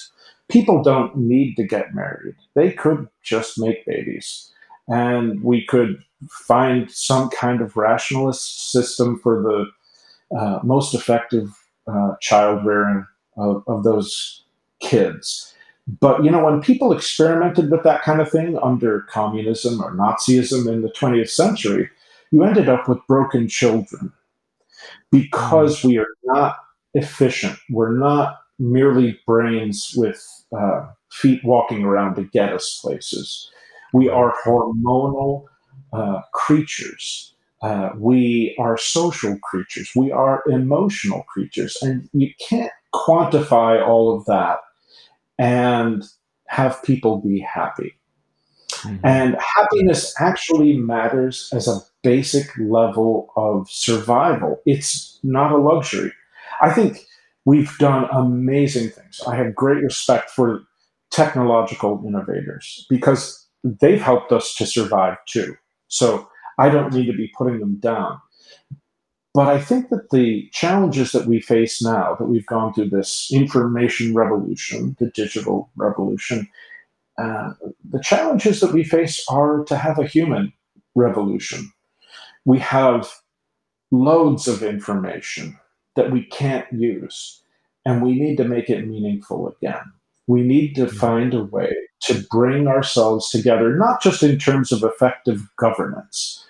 [0.48, 4.52] People don't need to get married, they could just make babies.
[4.88, 11.50] And we could find some kind of rationalist system for the uh, most effective
[11.86, 13.04] uh, child rearing
[13.36, 14.44] of, of those
[14.80, 15.52] kids.
[16.00, 20.72] But you know, when people experimented with that kind of thing under communism or Nazism
[20.72, 21.90] in the 20th century,
[22.32, 24.12] you ended up with broken children
[25.12, 26.56] because we are not
[26.94, 27.56] efficient.
[27.70, 33.50] We're not merely brains with uh, feet walking around to get us places.
[33.92, 35.44] We are hormonal
[35.92, 37.34] uh, creatures.
[37.62, 39.90] Uh, we are social creatures.
[39.96, 41.76] We are emotional creatures.
[41.80, 44.58] And you can't quantify all of that
[45.38, 46.04] and
[46.48, 47.94] have people be happy.
[48.70, 49.06] Mm-hmm.
[49.06, 54.60] And happiness actually matters as a basic level of survival.
[54.66, 56.12] It's not a luxury.
[56.60, 56.98] I think
[57.46, 59.20] we've done amazing things.
[59.26, 60.64] I have great respect for
[61.10, 65.56] technological innovators because they've helped us to survive too.
[65.88, 66.28] So
[66.58, 68.20] I don't need to be putting them down.
[69.32, 73.28] But I think that the challenges that we face now, that we've gone through this
[73.30, 76.48] information revolution, the digital revolution,
[77.18, 77.50] uh,
[77.88, 80.52] the challenges that we face are to have a human
[80.94, 81.70] revolution.
[82.46, 83.12] We have
[83.90, 85.58] loads of information
[85.96, 87.42] that we can't use,
[87.84, 89.92] and we need to make it meaningful again.
[90.26, 90.96] We need to mm-hmm.
[90.96, 96.44] find a way to bring ourselves together, not just in terms of effective governance,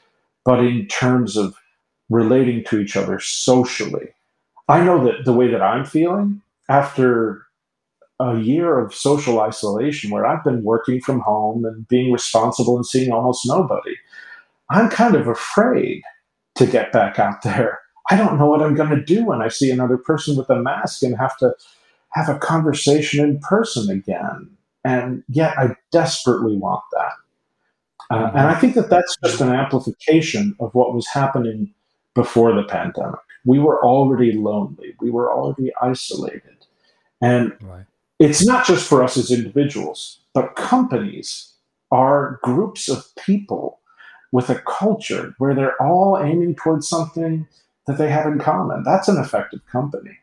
[0.44, 1.54] but in terms of
[2.10, 4.08] relating to each other socially.
[4.68, 7.46] I know that the way that I'm feeling after
[8.18, 12.86] a year of social isolation where I've been working from home and being responsible and
[12.86, 13.96] seeing almost nobody,
[14.70, 16.02] I'm kind of afraid
[16.56, 17.80] to get back out there.
[18.10, 20.56] I don't know what I'm going to do when I see another person with a
[20.56, 21.54] mask and have to
[22.12, 24.50] have a conversation in person again.
[24.84, 27.12] And yet I desperately want that.
[28.08, 31.74] Uh, and I think that that's just an amplification of what was happening
[32.14, 33.18] before the pandemic.
[33.44, 36.66] We were already lonely, we were already isolated.
[37.20, 37.84] And right.
[38.18, 41.52] it's not just for us as individuals, but companies
[41.90, 43.80] are groups of people
[44.32, 47.46] with a culture where they're all aiming towards something
[47.86, 48.82] that they have in common.
[48.82, 50.18] That's an effective company.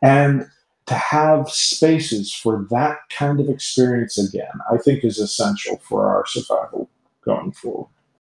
[0.00, 0.46] And
[0.86, 6.26] to have spaces for that kind of experience again, I think is essential for our
[6.26, 6.90] survival
[7.24, 7.88] going forward.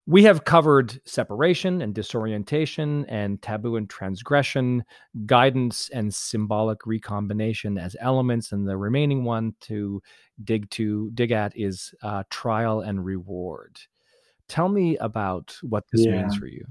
[0.10, 4.86] We have covered separation and disorientation and taboo and transgression,
[5.26, 10.02] guidance and symbolic recombination as elements, and the remaining one to
[10.46, 13.82] dig to dig at is uh, trial and reward.
[14.48, 16.22] Tell me about what this yeah.
[16.22, 16.66] means for you.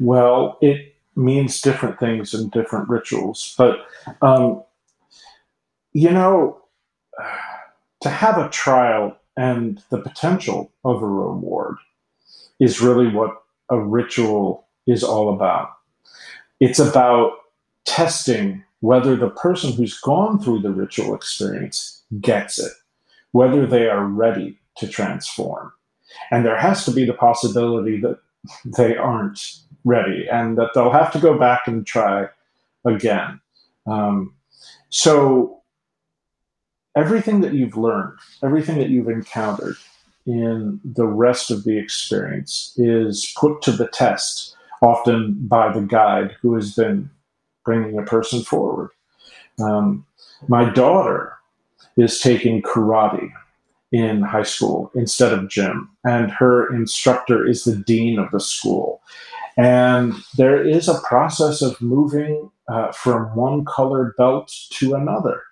[0.00, 3.86] Well, it means different things in different rituals, but
[4.22, 4.62] um,
[5.92, 6.60] you know,
[8.02, 11.76] to have a trial and the potential of a reward
[12.60, 15.70] is really what a ritual is all about.
[16.60, 17.32] It's about
[17.84, 22.72] testing whether the person who's gone through the ritual experience gets it,
[23.32, 25.72] whether they are ready to transform.
[26.30, 28.18] And there has to be the possibility that
[28.64, 29.40] they aren't
[29.86, 32.28] ready and that they'll have to go back and try
[32.84, 33.40] again.
[33.86, 34.34] Um,
[34.90, 35.62] so,
[36.96, 39.76] everything that you've learned, everything that you've encountered
[40.26, 46.34] in the rest of the experience is put to the test, often by the guide
[46.42, 47.08] who has been
[47.64, 48.90] bringing a person forward.
[49.62, 50.04] Um,
[50.48, 51.32] my daughter
[51.96, 53.30] is taking karate
[53.92, 59.00] in high school instead of gym, and her instructor is the dean of the school.
[59.56, 65.42] And there is a process of moving uh, from one colored belt to another.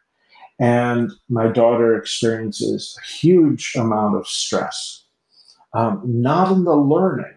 [0.59, 5.05] And my daughter experiences a huge amount of stress,
[5.73, 7.35] um, not in the learning.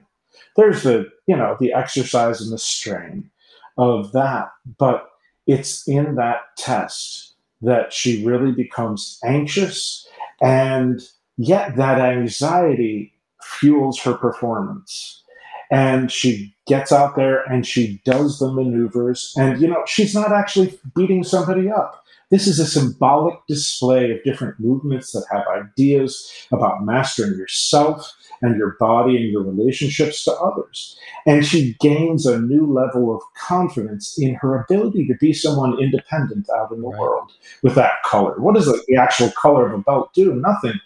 [0.56, 3.30] There's the, you know, the exercise and the strain
[3.78, 5.10] of that, but
[5.46, 10.08] it's in that test that she really becomes anxious
[10.42, 11.02] and
[11.38, 15.24] yet that anxiety fuels her performance
[15.72, 20.32] and she gets out there and she does the maneuvers and you know she's not
[20.32, 26.30] actually beating somebody up this is a symbolic display of different movements that have ideas
[26.52, 31.00] about mastering yourself and your body and your relationships to others.
[31.26, 36.48] And she gains a new level of confidence in her ability to be someone independent
[36.56, 37.00] out in the right.
[37.00, 37.32] world
[37.64, 38.36] with that color.
[38.40, 40.36] What does the actual color of a belt do?
[40.36, 40.80] Nothing.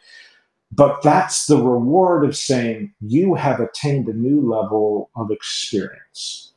[0.72, 6.54] But that's the reward of saying you have attained a new level of experience.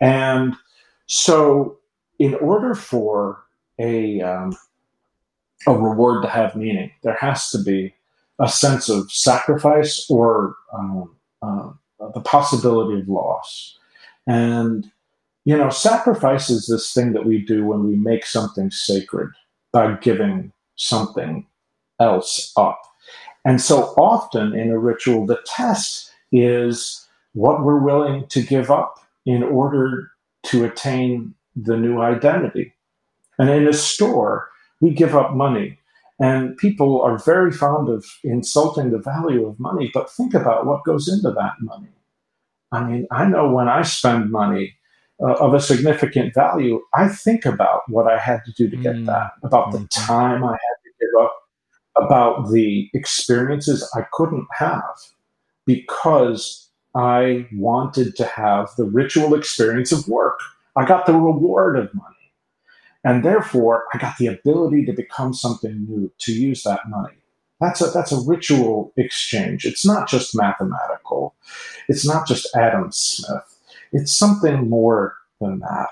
[0.00, 0.54] And
[1.06, 1.78] so,
[2.18, 3.42] in order for
[3.78, 4.56] a um,
[5.66, 6.90] a reward to have meaning.
[7.02, 7.94] There has to be
[8.38, 11.70] a sense of sacrifice or um, uh,
[12.14, 13.78] the possibility of loss.
[14.26, 14.90] And
[15.44, 19.30] you know, sacrifice is this thing that we do when we make something sacred
[19.72, 21.46] by giving something
[21.98, 22.80] else up.
[23.44, 28.98] And so often in a ritual, the test is what we're willing to give up
[29.24, 30.10] in order
[30.44, 32.74] to attain the new identity.
[33.38, 34.48] And in a store,
[34.80, 35.78] we give up money.
[36.18, 40.84] And people are very fond of insulting the value of money, but think about what
[40.84, 41.88] goes into that money.
[42.72, 44.76] I mean, I know when I spend money
[45.22, 48.96] uh, of a significant value, I think about what I had to do to get
[48.96, 49.06] mm.
[49.06, 50.06] that, about the mm-hmm.
[50.06, 50.79] time I had to give up,
[51.96, 54.96] about the experiences I couldn't have
[55.66, 60.40] because I wanted to have the ritual experience of work.
[60.76, 62.16] I got the reward of money.
[63.04, 67.16] And therefore, I got the ability to become something new, to use that money.
[67.60, 69.64] That's a, that's a ritual exchange.
[69.64, 71.34] It's not just mathematical.
[71.88, 73.56] It's not just Adam Smith.
[73.92, 75.88] It's something more than that.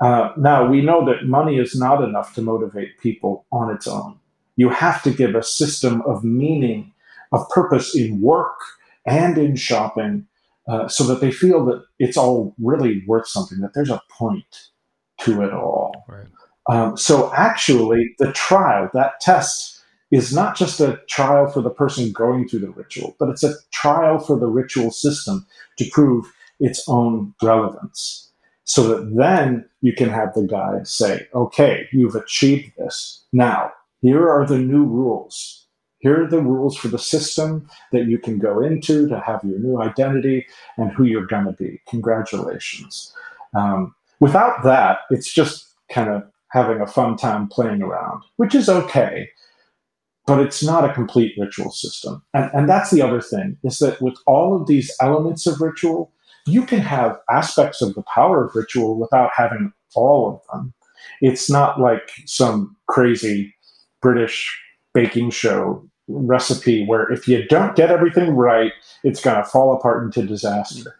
[0.00, 4.18] Uh, now, we know that money is not enough to motivate people on its own.
[4.56, 6.92] You have to give a system of meaning,
[7.32, 8.56] of purpose in work
[9.06, 10.26] and in shopping
[10.68, 14.70] uh, so that they feel that it's all really worth something, that there's a point
[15.20, 15.92] to it all.
[16.08, 16.26] Right.
[16.70, 22.12] Um, so actually, the trial, that test, is not just a trial for the person
[22.12, 25.46] going through the ritual, but it's a trial for the ritual system
[25.76, 28.30] to prove its own relevance.
[28.64, 33.24] So that then you can have the guide say, okay, you've achieved this.
[33.32, 33.72] Now,
[34.04, 35.66] here are the new rules.
[36.00, 39.58] Here are the rules for the system that you can go into to have your
[39.58, 40.44] new identity
[40.76, 41.80] and who you're going to be.
[41.88, 43.14] Congratulations.
[43.56, 48.68] Um, without that, it's just kind of having a fun time playing around, which is
[48.68, 49.30] okay,
[50.26, 52.22] but it's not a complete ritual system.
[52.34, 56.12] And, and that's the other thing is that with all of these elements of ritual,
[56.46, 60.74] you can have aspects of the power of ritual without having all of them.
[61.22, 63.54] It's not like some crazy
[64.04, 64.60] British
[64.92, 70.04] baking show recipe where if you don't get everything right, it's going to fall apart
[70.04, 70.96] into disaster.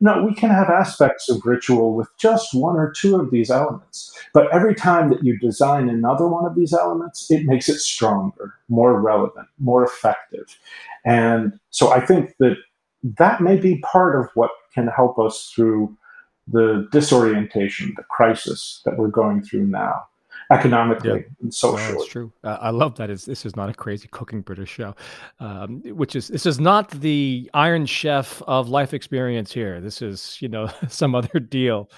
[0.00, 4.16] No, we can have aspects of ritual with just one or two of these elements.
[4.32, 8.54] But every time that you design another one of these elements, it makes it stronger,
[8.68, 10.56] more relevant, more effective.
[11.04, 12.56] And so I think that
[13.02, 15.96] that may be part of what can help us through
[16.46, 20.04] the disorientation, the crisis that we're going through now.
[20.50, 21.26] Economically yeah.
[21.42, 21.92] and socially.
[21.92, 22.32] No, that's true.
[22.42, 23.10] Uh, I love that.
[23.10, 24.94] It's, this is not a crazy cooking British show,
[25.40, 29.80] um, which is this is not the Iron Chef of life experience here.
[29.80, 31.90] This is you know some other deal.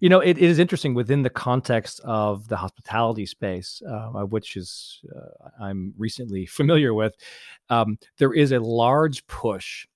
[0.00, 4.56] You know, it, it is interesting within the context of the hospitality space, uh, which
[4.56, 7.14] is uh, I'm recently familiar with.
[7.70, 9.86] Um, there is a large push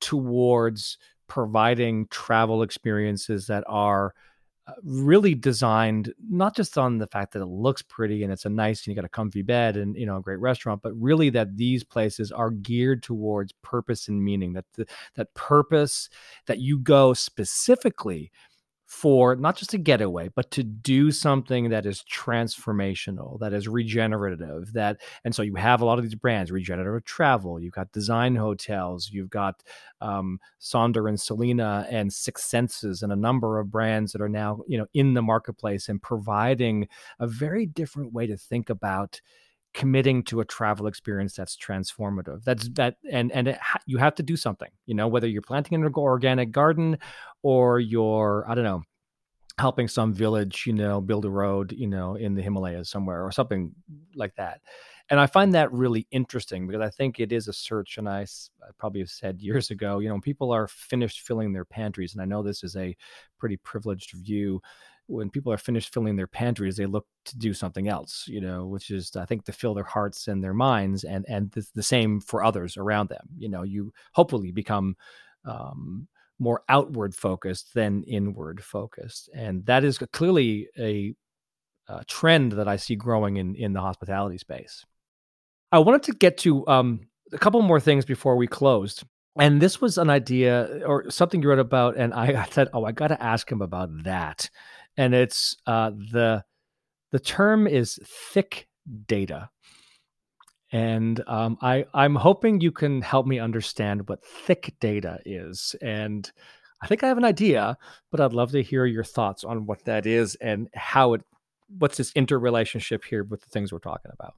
[0.00, 0.98] towards
[1.28, 4.14] providing travel experiences that are
[4.82, 8.80] really designed not just on the fact that it looks pretty and it's a nice
[8.80, 11.56] and you got a comfy bed and you know a great restaurant but really that
[11.56, 16.08] these places are geared towards purpose and meaning that the, that purpose
[16.46, 18.30] that you go specifically
[18.90, 24.72] for not just a getaway, but to do something that is transformational, that is regenerative.
[24.72, 27.60] That and so you have a lot of these brands, regenerative travel.
[27.60, 29.08] You've got design hotels.
[29.12, 29.62] You've got
[30.00, 34.58] um, Sonder and Selina and Six Senses, and a number of brands that are now
[34.66, 36.88] you know in the marketplace and providing
[37.20, 39.20] a very different way to think about
[39.72, 44.22] committing to a travel experience that's transformative that's that and and ha- you have to
[44.22, 46.98] do something you know whether you're planting an organic garden
[47.42, 48.82] or you're i don't know
[49.60, 53.30] helping some village you know build a road you know in the himalayas somewhere or
[53.30, 53.72] something
[54.14, 54.60] like that.
[55.10, 58.22] And i find that really interesting because i think it is a search and i,
[58.22, 62.22] I probably have said years ago you know people are finished filling their pantries and
[62.22, 62.96] i know this is a
[63.38, 64.62] pretty privileged view
[65.10, 68.66] when people are finished filling their pantries, they look to do something else, you know,
[68.66, 71.82] which is I think to fill their hearts and their minds, and and the, the
[71.82, 73.26] same for others around them.
[73.36, 74.96] You know, you hopefully become
[75.44, 76.06] um,
[76.38, 81.14] more outward focused than inward focused, and that is clearly a,
[81.88, 84.84] a, trend that I see growing in in the hospitality space.
[85.72, 87.00] I wanted to get to um,
[87.32, 89.04] a couple more things before we closed.
[89.38, 92.92] And this was an idea or something you wrote about, and I said, "Oh, I
[92.92, 94.50] got to ask him about that."
[95.00, 96.44] And it's uh, the
[97.10, 98.68] the term is thick
[99.06, 99.48] data,
[100.70, 106.30] and um, I I'm hoping you can help me understand what thick data is, and
[106.82, 107.78] I think I have an idea,
[108.10, 111.22] but I'd love to hear your thoughts on what that is and how it
[111.78, 114.34] what's this interrelationship here with the things we're talking about.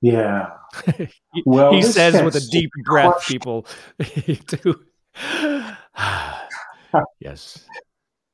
[0.00, 0.50] Yeah.
[0.96, 3.66] he, well, he says with a deep breath, people
[4.46, 4.84] do.
[7.18, 7.66] yes.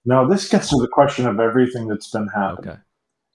[0.07, 2.71] Now, this gets to the question of everything that's been happening.
[2.71, 2.81] Okay.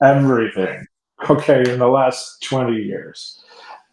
[0.01, 0.85] Everything.
[1.29, 3.43] Okay, in the last 20 years.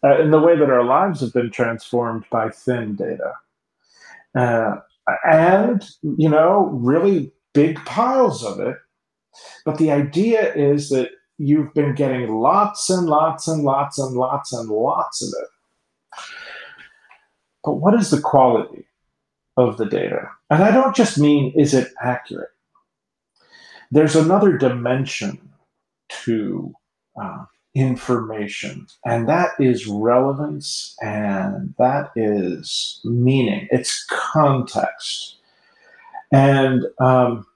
[0.04, 3.32] Uh, in the way that our lives have been transformed by thin data.
[4.34, 4.76] Uh,
[5.24, 8.76] and, you know, really big piles of it.
[9.64, 14.52] But the idea is that you've been getting lots and lots and lots and lots
[14.52, 16.24] and lots of it.
[17.64, 18.86] But what is the quality
[19.56, 20.28] of the data?
[20.48, 22.50] And I don't just mean is it accurate?
[23.90, 25.38] There's another dimension
[26.24, 26.74] to
[27.20, 35.36] uh, information, and that is relevance and that is meaning, it's context.
[36.32, 37.46] And um,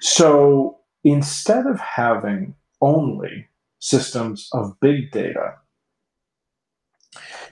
[0.00, 3.48] so instead of having only
[3.80, 5.54] systems of big data,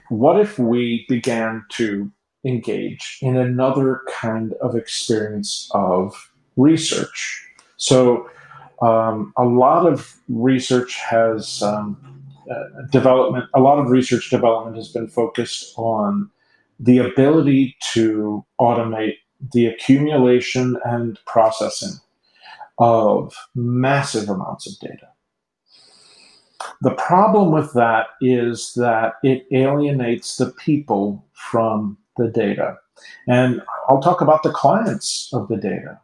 [0.09, 2.11] what if we began to
[2.45, 7.47] engage in another kind of experience of research?
[7.81, 8.29] So
[8.83, 11.97] um, a lot of research has um,
[12.49, 13.45] uh, development.
[13.55, 16.29] A lot of research development has been focused on
[16.79, 19.15] the ability to automate
[19.51, 21.99] the accumulation and processing
[22.77, 25.07] of massive amounts of data.
[26.81, 32.77] The problem with that is that it alienates the people from the data.
[33.27, 35.99] And I'll talk about the clients of the data.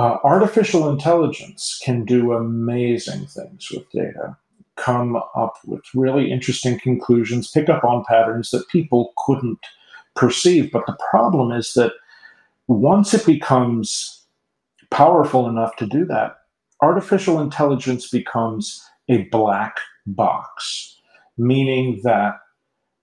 [0.00, 4.34] Uh, artificial intelligence can do amazing things with data,
[4.76, 9.58] come up with really interesting conclusions, pick up on patterns that people couldn't
[10.16, 10.72] perceive.
[10.72, 11.92] But the problem is that
[12.66, 14.24] once it becomes
[14.90, 16.36] powerful enough to do that,
[16.80, 20.96] artificial intelligence becomes a black box,
[21.36, 22.36] meaning that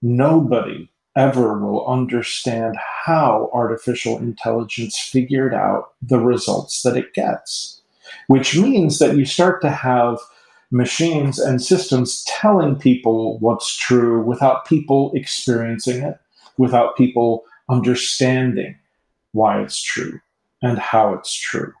[0.02, 7.80] nobody ever will understand how artificial intelligence figured out the results that it gets.
[8.28, 10.18] Which means that you start to have
[10.70, 16.18] machines and systems telling people what's true without people experiencing it,
[16.58, 18.76] without people understanding
[19.32, 20.20] why it's true
[20.62, 21.72] and how it's true.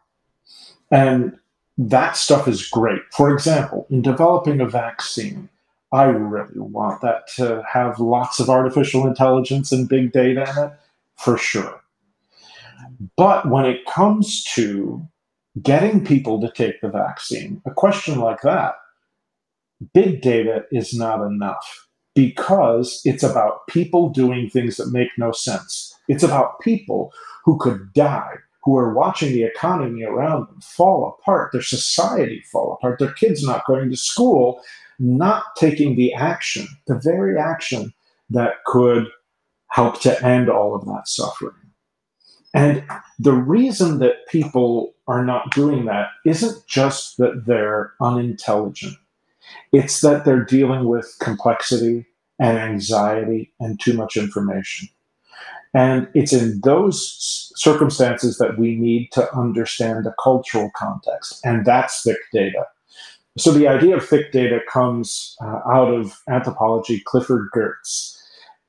[0.90, 1.36] And
[1.76, 3.02] that stuff is great.
[3.12, 5.48] For example, in developing a vaccine,
[5.92, 10.72] I really want that to have lots of artificial intelligence and big data in it,
[11.16, 11.80] for sure.
[13.16, 15.06] But when it comes to
[15.62, 18.74] getting people to take the vaccine, a question like that
[19.94, 25.94] big data is not enough because it's about people doing things that make no sense.
[26.08, 27.12] It's about people
[27.44, 28.34] who could die,
[28.64, 33.44] who are watching the economy around them fall apart, their society fall apart, their kids
[33.44, 34.60] not going to school,
[34.98, 37.92] not taking the action, the very action
[38.30, 39.06] that could
[39.68, 41.54] help to end all of that suffering.
[42.54, 42.82] And
[43.18, 48.96] the reason that people are not doing that isn't just that they're unintelligent,
[49.72, 52.06] it's that they're dealing with complexity
[52.38, 54.88] and anxiety and too much information.
[55.74, 62.02] And it's in those circumstances that we need to understand the cultural context, and that's
[62.02, 62.64] thick data.
[63.38, 68.16] So the idea of thick data comes uh, out of anthropology, Clifford Geertz.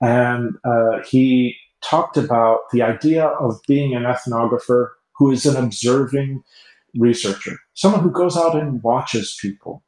[0.02, 6.44] And uh, he talked about the idea of being an ethnographer who is an observing
[6.96, 9.84] researcher, someone who goes out and watches people.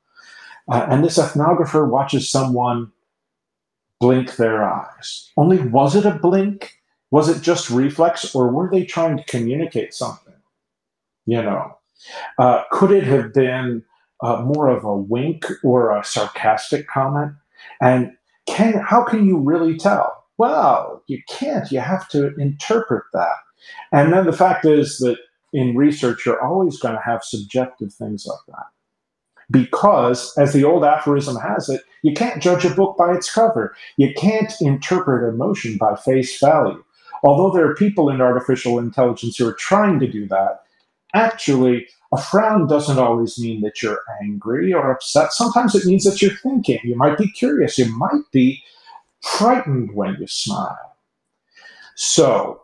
[0.70, 2.91] Uh, and this ethnographer watches someone
[3.99, 5.32] blink their eyes.
[5.38, 6.74] Only was it a blink?
[7.12, 10.34] Was it just reflex, or were they trying to communicate something?
[11.26, 11.78] You know,
[12.40, 13.84] uh, could it have been
[14.22, 17.34] uh, more of a wink or a sarcastic comment?
[17.81, 18.11] And
[18.48, 20.23] can how can you really tell?
[20.38, 21.72] Well, you can't.
[21.72, 23.35] You have to interpret that.
[23.91, 25.18] And then the fact is that
[25.53, 28.65] in research, you're always going to have subjective things like that.
[29.52, 33.76] Because, as the old aphorism has it, you can't judge a book by its cover.
[33.98, 36.84] You can't interpret emotion by face value.
[37.23, 40.61] Although there are people in artificial intelligence who are trying to do that,
[41.14, 45.32] actually, a frown doesn't always mean that you're angry or upset.
[45.32, 46.80] Sometimes it means that you're thinking.
[46.84, 47.78] You might be curious.
[47.78, 48.64] You might be
[49.22, 50.96] frightened when you smile.
[51.96, 52.62] So,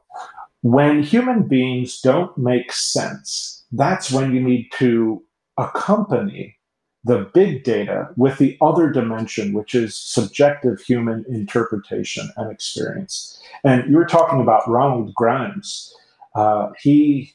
[0.64, 5.24] when human beings don't make sense, that's when you need to
[5.58, 6.58] accompany
[7.04, 13.42] the big data with the other dimension, which is subjective human interpretation and experience.
[13.64, 15.94] And you were talking about Ronald Grimes.
[16.36, 17.34] Uh, he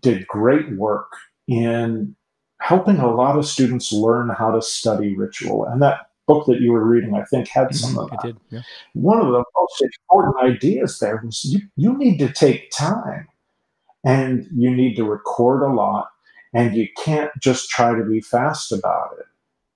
[0.00, 1.10] did great work
[1.48, 2.14] in
[2.60, 5.64] helping a lot of students learn how to study ritual.
[5.64, 8.22] And that book that you were reading, I think, had some mm-hmm, of that.
[8.22, 8.60] Did, yeah.
[8.92, 13.26] One of the most important ideas there was you, you need to take time
[14.04, 16.10] and you need to record a lot
[16.54, 19.24] and you can't just try to be fast about it.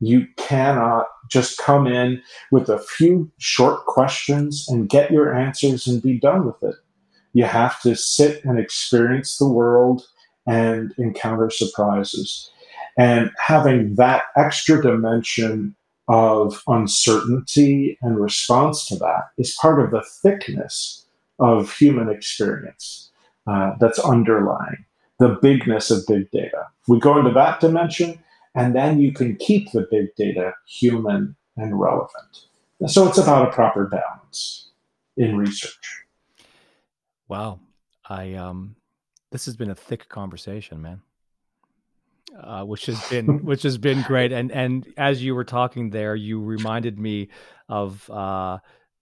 [0.01, 6.03] You cannot just come in with a few short questions and get your answers and
[6.03, 6.74] be done with it.
[7.35, 10.07] You have to sit and experience the world
[10.47, 12.51] and encounter surprises.
[12.98, 15.74] And having that extra dimension
[16.09, 21.06] of uncertainty and response to that is part of the thickness
[21.39, 23.10] of human experience
[23.47, 24.85] uh, that's underlying
[25.19, 26.66] the bigness of big data.
[26.89, 28.19] We go into that dimension,
[28.55, 32.47] and then you can keep the big data human and relevant.
[32.86, 34.70] So it's about a proper balance
[35.16, 36.05] in research.
[37.28, 37.60] Wow.
[38.09, 38.74] I um
[39.33, 41.01] this has been a thick conversation, man.
[42.39, 44.33] Uh, which has been which has been great.
[44.33, 47.29] And and as you were talking there, you reminded me
[47.69, 48.59] of uh,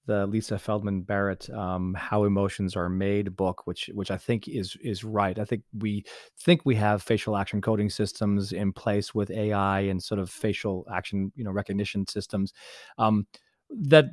[0.06, 4.76] the Lisa Feldman Barrett um, "How Emotions Are Made" book, which which I think is
[4.82, 5.38] is right.
[5.38, 6.04] I think we
[6.40, 10.86] think we have facial action coding systems in place with AI and sort of facial
[10.92, 12.52] action you know recognition systems
[12.98, 13.26] um,
[13.70, 14.06] that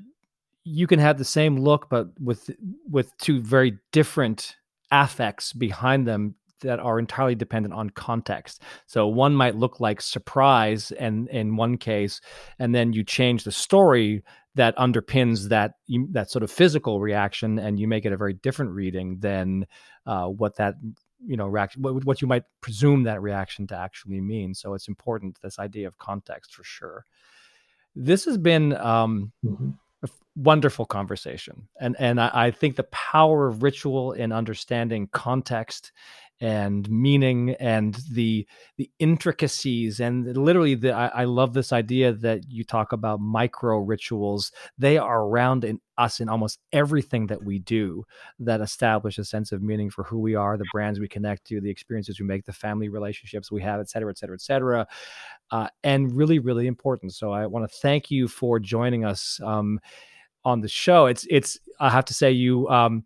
[0.63, 2.49] you can have the same look, but with
[2.87, 4.57] with two very different
[4.91, 8.61] affects behind them that are entirely dependent on context.
[8.87, 12.21] So one might look like surprise and in one case,
[12.59, 14.23] and then you change the story
[14.55, 15.73] that underpins that
[16.11, 19.67] that sort of physical reaction, and you make it a very different reading than
[20.07, 20.75] uh, what that
[21.23, 24.55] you know reaction what, what you might presume that reaction to actually mean.
[24.55, 27.05] So it's important this idea of context for sure.
[27.95, 28.75] This has been.
[28.75, 29.69] Um, mm-hmm
[30.37, 31.67] wonderful conversation.
[31.79, 35.91] And and I, I, think the power of ritual in understanding context
[36.39, 38.45] and meaning and the
[38.77, 43.79] the intricacies and literally the I, I, love this idea that you talk about micro
[43.79, 44.51] rituals.
[44.77, 48.03] They are around in us in almost everything that we do
[48.37, 51.59] that establish a sense of meaning for who we are the brands we connect to
[51.59, 54.87] the experiences we make the family relationships we have et cetera et cetera et cetera.
[55.49, 57.15] Uh, and really really important.
[57.15, 59.39] So i want to thank you for joining us.
[59.43, 59.79] Um,
[60.47, 63.03] on the show it's it's i have to say you um,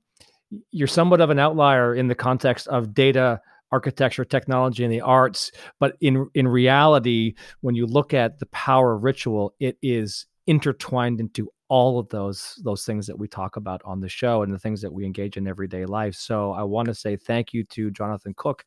[0.69, 3.41] you're somewhat of an outlier in the context of data
[3.71, 8.93] architecture technology and the arts but in in reality when you look at the power
[8.93, 13.81] of ritual it is intertwined into all of those those things that we talk about
[13.85, 16.15] on the show and the things that we engage in everyday life.
[16.15, 18.65] So I want to say thank you to Jonathan Cook,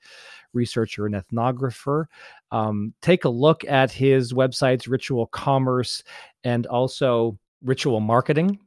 [0.54, 2.06] researcher and ethnographer.
[2.50, 6.02] Um, take a look at his websites, Ritual Commerce,
[6.44, 8.58] and also Ritual Marketing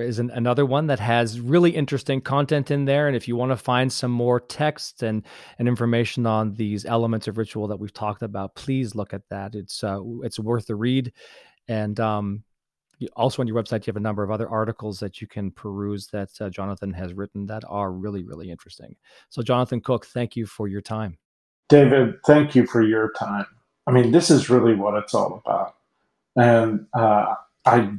[0.00, 3.06] is an, another one that has really interesting content in there.
[3.06, 5.24] And if you want to find some more text and,
[5.58, 9.54] and information on these elements of ritual that we've talked about, please look at that.
[9.54, 11.12] It's uh, it's worth the read.
[11.68, 12.44] And um,
[13.14, 16.08] also on your website, you have a number of other articles that you can peruse
[16.08, 18.96] that uh, Jonathan has written that are really, really interesting.
[19.28, 21.18] So, Jonathan Cook, thank you for your time.
[21.68, 23.46] David, thank you for your time.
[23.86, 25.74] I mean, this is really what it's all about.
[26.36, 27.34] And uh,
[27.66, 27.92] I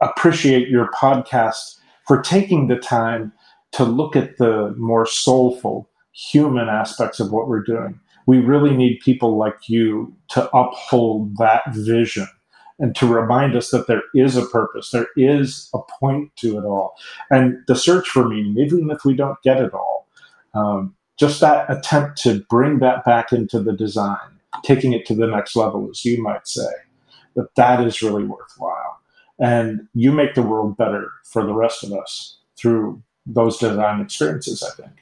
[0.00, 1.76] appreciate your podcast
[2.06, 3.32] for taking the time
[3.72, 8.00] to look at the more soulful human aspects of what we're doing.
[8.26, 12.26] We really need people like you to uphold that vision
[12.78, 16.64] and to remind us that there is a purpose, there is a point to it
[16.64, 16.94] all.
[17.30, 20.06] And the search for meaning, even if we don't get it all,
[20.54, 24.18] um, just that attempt to bring that back into the design,
[24.62, 26.70] taking it to the next level, as you might say,
[27.34, 28.87] that that is really worthwhile.
[29.40, 34.62] And you make the world better for the rest of us through those design experiences,
[34.62, 34.92] I think.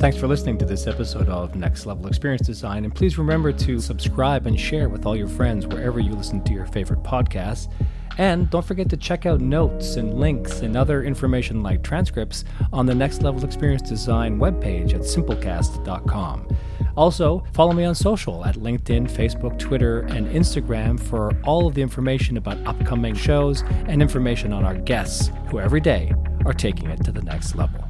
[0.00, 2.84] Thanks for listening to this episode of Next Level Experience Design.
[2.84, 6.52] And please remember to subscribe and share with all your friends wherever you listen to
[6.54, 7.70] your favorite podcasts.
[8.18, 12.86] And don't forget to check out notes and links and other information like transcripts on
[12.86, 16.48] the Next Level Experience Design webpage at simplecast.com.
[16.96, 21.82] Also, follow me on social at LinkedIn, Facebook, Twitter, and Instagram for all of the
[21.82, 26.12] information about upcoming shows and information on our guests who every day
[26.44, 27.89] are taking it to the next level.